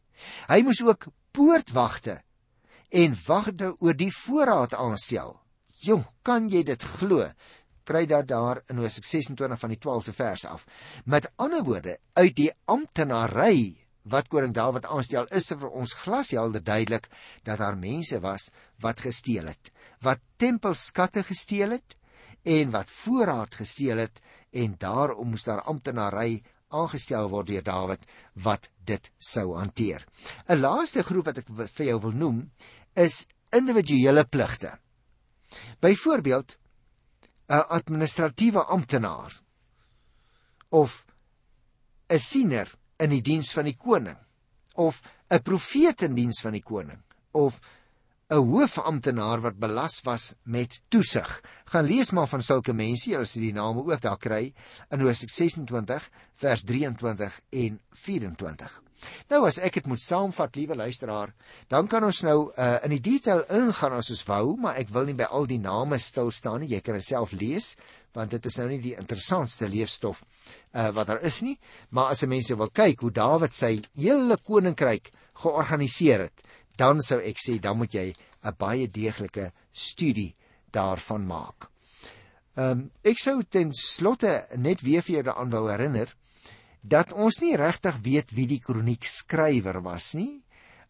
Hy 0.51 0.61
moes 0.67 0.83
ook 0.85 1.09
poortwagte 1.33 2.21
en 2.93 3.15
wagte 3.27 3.73
oor 3.81 3.97
die 3.97 4.13
voorraad 4.13 4.75
aanstel. 4.77 5.39
Jong, 5.83 6.05
kan 6.23 6.51
jy 6.53 6.63
dit 6.67 6.85
glo? 6.99 7.31
Kry 7.89 8.05
dat 8.07 8.29
daar 8.31 8.61
in 8.71 8.83
Hosea 8.83 9.07
26 9.07 9.59
van 9.59 9.73
die 9.73 9.81
12de 9.81 10.15
vers 10.15 10.45
af. 10.47 10.67
Met 11.05 11.31
ander 11.37 11.65
woorde, 11.67 11.97
uit 12.19 12.37
die 12.37 12.51
amptenary 12.71 13.79
wat 14.03 14.29
koning 14.29 14.55
Dawid 14.55 14.87
aanstel, 14.91 15.29
is 15.31 15.53
vir 15.55 15.71
ons 15.71 15.95
glashelder 16.03 16.63
duidelik 16.63 17.09
dat 17.47 17.61
daar 17.63 17.79
mense 17.79 18.19
was 18.23 18.49
wat 18.83 19.01
gesteel 19.07 19.47
het, 19.47 19.71
wat 20.03 20.23
tempelskatte 20.43 21.23
gesteel 21.23 21.79
het 21.79 21.97
en 22.43 22.71
wat 22.71 22.91
voorraad 22.91 23.55
gesteel 23.55 24.03
het 24.03 24.21
en 24.51 24.75
daarom 24.79 25.33
moes 25.33 25.45
daar 25.45 25.63
amptenary 25.63 26.43
aangestel 26.73 27.29
word 27.29 27.47
deur 27.47 27.65
Dawid 27.65 28.07
wat 28.45 28.71
dit 28.85 29.11
sou 29.19 29.55
hanteer. 29.57 30.05
'n 30.49 30.61
Laaste 30.61 31.03
groep 31.03 31.27
wat 31.31 31.39
ek 31.39 31.53
vir 31.53 31.87
jou 31.87 32.01
wil 32.01 32.13
noem 32.13 32.51
is 32.95 33.27
individuele 33.53 34.25
pligte. 34.25 34.79
Byvoorbeeld 35.81 36.57
'n 37.49 37.67
administratiewe 37.69 38.65
amptenaar 38.65 39.41
of 40.69 41.05
'n 42.09 42.19
siener 42.19 42.69
in 42.99 43.11
die 43.11 43.23
diens 43.23 43.53
van 43.53 43.65
die 43.65 43.77
koning 43.77 44.19
of 44.75 45.03
'n 45.31 45.43
profeet 45.43 46.03
in 46.03 46.15
diens 46.15 46.41
van 46.41 46.53
die 46.53 46.63
koning 46.63 47.03
of 47.31 47.61
'n 48.33 48.47
hoofamptenaar 48.49 49.43
wat 49.45 49.59
belas 49.61 50.01
was 50.05 50.35
met 50.43 50.81
toesig. 50.89 51.41
Gaan 51.65 51.85
lees 51.85 52.11
maar 52.11 52.29
van 52.29 52.43
sulke 52.43 52.73
mense, 52.73 53.11
jy 53.11 53.25
sal 53.25 53.43
die 53.43 53.53
name 53.53 53.85
ook 53.85 54.01
daar 54.01 54.17
kry 54.17 54.55
in 54.91 55.01
Hosea 55.05 55.29
26 55.29 56.09
vers 56.41 56.65
23 56.65 57.41
en 57.51 57.81
24. 57.91 58.83
Nou 59.29 59.43
as 59.47 59.59
ek 59.59 59.81
dit 59.81 59.89
moet 59.91 60.01
saamvat, 60.01 60.57
liewe 60.57 60.77
luisteraar, 60.79 61.35
dan 61.69 61.89
kan 61.91 62.05
ons 62.07 62.23
nou 62.23 62.53
uh, 62.55 62.77
in 62.87 62.95
die 62.95 63.03
detail 63.03 63.43
ingaan 63.51 63.99
as 63.99 64.13
ons 64.15 64.23
wou, 64.29 64.57
maar 64.57 64.79
ek 64.81 64.93
wil 64.95 65.09
nie 65.11 65.19
by 65.19 65.29
al 65.29 65.49
die 65.51 65.61
name 65.61 65.99
stil 65.99 66.31
staan 66.31 66.63
nie. 66.63 66.71
Jy 66.73 66.81
kan 66.81 66.97
dit 66.97 67.09
self 67.09 67.35
lees 67.37 67.75
want 68.13 68.29
dit 68.29 68.45
is 68.45 68.59
nou 68.61 68.67
nie 68.69 68.81
die 68.85 68.97
interessantste 69.01 69.71
leefstof 69.73 70.19
uh, 70.21 70.91
wat 70.93 71.09
daar 71.09 71.23
is 71.25 71.41
nie, 71.41 71.55
maar 71.97 72.13
as 72.13 72.21
mense 72.29 72.57
wil 72.61 72.69
kyk 72.69 73.01
hoe 73.01 73.13
Dawid 73.13 73.57
sy 73.57 73.79
hele 73.97 74.37
koninkryk 74.45 75.09
georganiseer 75.41 76.27
het, 76.27 76.43
dan 76.77 77.01
sou 77.01 77.21
ek 77.21 77.39
sê 77.39 77.59
dan 77.61 77.77
moet 77.79 77.95
jy 77.95 78.15
'n 78.45 78.55
baie 78.59 78.87
deeglike 78.89 79.53
studie 79.73 80.35
daarvan 80.71 81.27
maak. 81.27 81.71
Ehm 82.57 82.71
um, 82.71 82.91
ek 83.05 83.19
sou 83.19 83.43
ten 83.43 83.73
slotte 83.73 84.47
net 84.57 84.81
weer 84.81 85.03
vir 85.03 85.15
jou 85.15 85.23
daaraan 85.23 85.51
wou 85.51 85.71
herinner 85.71 86.15
dat 86.83 87.13
ons 87.13 87.41
nie 87.41 87.57
regtig 87.57 87.97
weet 88.03 88.35
wie 88.35 88.47
die 88.47 88.61
kroniek 88.61 89.05
skrywer 89.07 89.81
was 89.83 90.15
nie, 90.15 90.43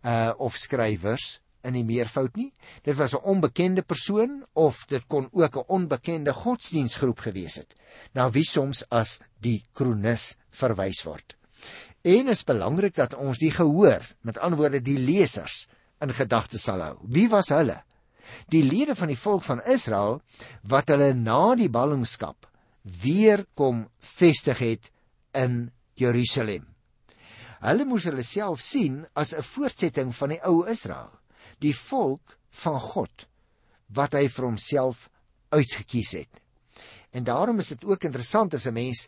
uh 0.02 0.32
of 0.38 0.56
skrywers 0.56 1.40
in 1.62 1.76
die 1.76 1.84
meervoud 1.86 2.36
nie. 2.36 2.50
Dit 2.82 2.96
was 2.96 3.14
'n 3.14 3.22
onbekende 3.22 3.82
persoon 3.82 4.44
of 4.52 4.84
dit 4.86 5.06
kon 5.06 5.28
ook 5.32 5.56
'n 5.56 5.68
onbekende 5.68 6.32
godsdiensgroep 6.32 7.18
gewees 7.20 7.56
het 7.56 7.76
na 8.14 8.30
wie 8.30 8.44
soms 8.44 8.84
as 8.90 9.20
die 9.40 9.62
kronikus 9.72 10.36
verwys 10.50 11.02
word. 11.04 11.36
En 12.02 12.28
is 12.28 12.44
belangrik 12.44 12.94
dat 12.94 13.14
ons 13.14 13.38
die 13.38 13.52
gehoor, 13.54 14.02
met 14.26 14.38
ander 14.38 14.58
woorde 14.58 14.80
die 14.82 14.98
lesers 14.98 15.68
in 16.02 16.10
gedagte 16.14 16.58
sal 16.58 16.82
hou. 16.82 16.96
Wie 17.06 17.28
was 17.30 17.52
hulle? 17.54 17.78
Die 18.50 18.64
lede 18.64 18.96
van 18.98 19.12
die 19.12 19.18
volk 19.18 19.44
van 19.46 19.62
Israel 19.70 20.20
wat 20.66 20.90
hulle 20.90 21.12
na 21.14 21.54
die 21.54 21.70
ballingskap 21.70 22.48
weer 22.82 23.44
kom 23.54 23.86
vestig 23.98 24.58
het 24.58 24.90
in 25.38 25.70
Jerusalem. 25.94 26.66
Hulle 27.62 27.86
moes 27.86 28.08
hulle 28.08 28.24
self 28.26 28.60
sien 28.60 29.04
as 29.14 29.32
'n 29.34 29.42
voortsetting 29.42 30.10
van 30.14 30.34
die 30.34 30.42
ou 30.42 30.66
Israel, 30.66 31.12
die 31.60 31.76
volk 31.76 32.38
van 32.50 32.80
God 32.80 33.28
wat 33.94 34.14
hy 34.14 34.26
vir 34.28 34.44
homself 34.44 35.08
uitgekies 35.50 36.10
het. 36.12 36.42
En 37.12 37.24
daarom 37.24 37.58
is 37.58 37.68
dit 37.68 37.84
ook 37.84 38.04
interessant 38.04 38.54
as 38.54 38.66
'n 38.66 38.74
mens 38.74 39.06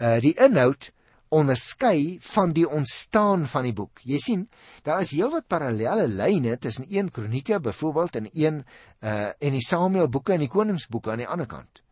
uh 0.00 0.18
die 0.20 0.34
inhoud 0.34 0.90
onderskei 1.32 2.18
van 2.20 2.52
die 2.52 2.66
ontstaan 2.68 3.46
van 3.48 3.64
die 3.64 3.72
boek. 3.76 4.02
Jy 4.04 4.18
sien, 4.20 4.42
daar 4.84 5.00
is 5.00 5.14
heelwat 5.16 5.48
parallelle 5.48 6.04
lyne 6.10 6.58
tussen 6.60 6.88
1 6.88 7.10
Kronieke 7.10 7.60
byvoorbeeld 7.60 8.18
en 8.20 8.28
1 8.32 8.60
uh 9.00 9.30
en 9.38 9.56
die 9.56 9.64
Samuel 9.64 10.08
boeke 10.12 10.36
en 10.36 10.44
die 10.44 10.52
Koningsboeke 10.52 11.10
aan 11.10 11.24
die 11.24 11.28
ander 11.28 11.48
kant. 11.48 11.82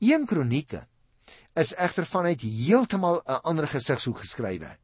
1 0.00 0.26
Kronieke 0.26 0.86
is 1.54 1.74
egter 1.76 2.06
vanuit 2.08 2.40
heeltemal 2.40 3.20
'n 3.26 3.42
ander 3.42 3.68
gesigshoek 3.68 4.18
geskrywe. 4.24 4.76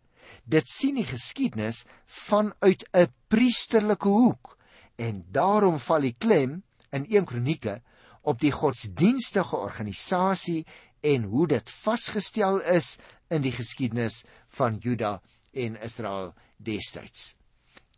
Dit 0.44 0.68
sien 0.68 0.94
die 0.94 1.08
geskiedenis 1.08 1.84
vanuit 2.04 2.84
'n 2.92 3.08
priesterlike 3.28 4.08
hoek 4.08 4.56
en 4.96 5.24
daarom 5.30 5.78
val 5.78 6.00
die 6.00 6.16
klem 6.18 6.62
in 6.90 7.06
1 7.08 7.24
Kronieke 7.24 7.80
op 8.22 8.40
die 8.40 8.52
godsdienstige 8.52 9.56
organisasie 9.56 10.66
en 11.00 11.22
hoe 11.22 11.46
dit 11.46 11.70
vasgestel 11.70 12.60
is 12.60 12.98
in 13.30 13.42
die 13.42 13.52
geskiedenis 13.52 14.22
van 14.58 14.78
Juda 14.82 15.18
en 15.52 15.76
Israel 15.82 16.34
destyds. 16.56 17.34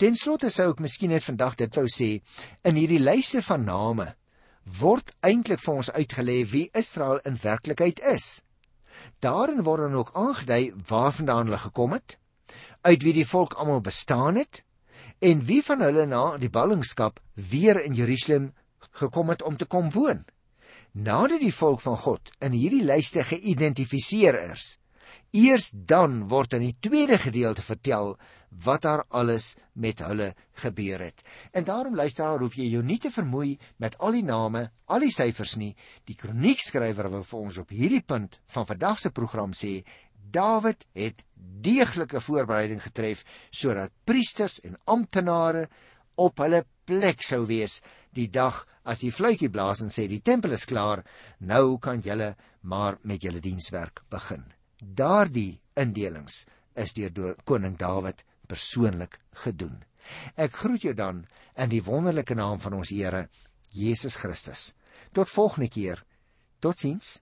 Ten 0.01 0.17
slotte 0.17 0.49
sou 0.51 0.71
ek 0.73 0.81
miskien 0.81 1.13
net 1.13 1.27
vandag 1.27 1.59
dit 1.61 1.77
wou 1.77 1.85
sê, 1.93 2.23
in 2.65 2.79
hierdie 2.81 3.03
lyste 3.03 3.43
van 3.45 3.67
name 3.69 4.07
word 4.81 5.13
eintlik 5.27 5.61
vir 5.61 5.75
ons 5.83 5.91
uitgelê 5.93 6.39
wie 6.53 6.71
Israel 6.77 7.21
in 7.29 7.37
werklikheid 7.43 8.01
is. 8.13 8.43
Daarin 9.21 9.65
word 9.65 9.87
dan 9.87 9.99
ook 9.99 10.15
aangedui 10.15 10.73
waarvandaan 10.89 11.49
hulle 11.49 11.61
gekom 11.65 11.93
het, 11.97 12.19
uit 12.85 13.05
wie 13.05 13.15
die 13.17 13.27
volk 13.29 13.57
almal 13.61 13.81
bestaan 13.85 14.41
het 14.41 14.63
en 15.21 15.45
wie 15.45 15.61
van 15.65 15.85
hulle 15.85 16.07
na 16.09 16.25
die 16.41 16.53
ballingskap 16.53 17.21
weer 17.35 17.81
in 17.85 17.97
Jerusalem 17.97 18.53
gekom 19.03 19.29
het 19.29 19.43
om 19.43 19.57
te 19.57 19.69
kom 19.69 19.91
woon. 19.93 20.25
Nadat 20.93 21.41
die 21.45 21.55
volk 21.55 21.81
van 21.85 21.97
God 21.97 22.33
in 22.41 22.57
hierdie 22.57 22.85
lyste 22.85 23.25
geïdentifiseer 23.25 24.37
is, 24.51 24.80
Eers 25.33 25.71
dan 25.73 26.29
word 26.29 26.57
in 26.59 26.67
die 26.67 26.77
tweede 26.81 27.19
gedeelte 27.19 27.63
vertel 27.63 28.17
wat 28.65 28.83
daar 28.83 29.05
alles 29.09 29.55
met 29.73 30.03
hulle 30.03 30.33
gebeur 30.63 31.01
het. 31.01 31.23
En 31.55 31.65
daarom 31.65 31.95
luisteraar, 31.95 32.43
hoef 32.43 32.57
jy 32.59 32.67
jou 32.73 32.83
nie 32.83 32.99
te 32.99 33.11
vermoei 33.15 33.59
met 33.79 33.97
al 33.99 34.19
die 34.19 34.27
name, 34.27 34.67
al 34.91 35.07
die 35.07 35.15
syfers 35.15 35.55
nie. 35.57 35.75
Die 36.05 36.19
kroniekskrywer 36.19 37.11
wil 37.11 37.23
vir 37.23 37.39
ons 37.41 37.61
op 37.63 37.71
hierdie 37.71 38.03
punt 38.03 38.41
van 38.51 38.67
vandag 38.67 38.99
se 38.99 39.15
program 39.15 39.55
sê, 39.55 39.81
Dawid 40.31 40.85
het 40.95 41.25
deeglike 41.35 42.21
voorbereiding 42.23 42.83
getref 42.83 43.25
sodat 43.51 43.91
priesters 44.07 44.61
en 44.63 44.77
amptenare 44.87 45.67
op 46.15 46.39
hulle 46.45 46.63
plek 46.87 47.25
sou 47.27 47.43
wees 47.49 47.81
die 48.15 48.29
dag 48.31 48.63
as 48.85 49.03
die 49.05 49.13
fluitjie 49.15 49.51
blaas 49.51 49.83
en 49.85 49.91
sê 49.93 50.07
die 50.11 50.23
tempel 50.23 50.55
is 50.57 50.69
klaar, 50.71 51.03
nou 51.41 51.79
kan 51.83 52.03
julle 52.05 52.35
maar 52.63 52.99
met 53.03 53.23
julle 53.23 53.43
dienswerk 53.43 54.05
begin. 54.11 54.45
Daardie 54.81 55.61
indelings 55.77 56.47
is 56.75 56.95
deur 56.97 57.37
koning 57.45 57.77
Dawid 57.79 58.25
persoonlik 58.49 59.19
gedoen. 59.45 59.83
Ek 60.35 60.55
groet 60.63 60.83
jou 60.83 60.95
dan 60.97 61.25
in 61.61 61.71
die 61.71 61.83
wonderlike 61.85 62.35
naam 62.35 62.61
van 62.61 62.79
ons 62.81 62.91
Here 62.91 63.29
Jesus 63.71 64.17
Christus. 64.17 64.73
Tot 65.13 65.31
volgende 65.31 65.69
keer. 65.69 66.03
Totsiens. 66.61 67.21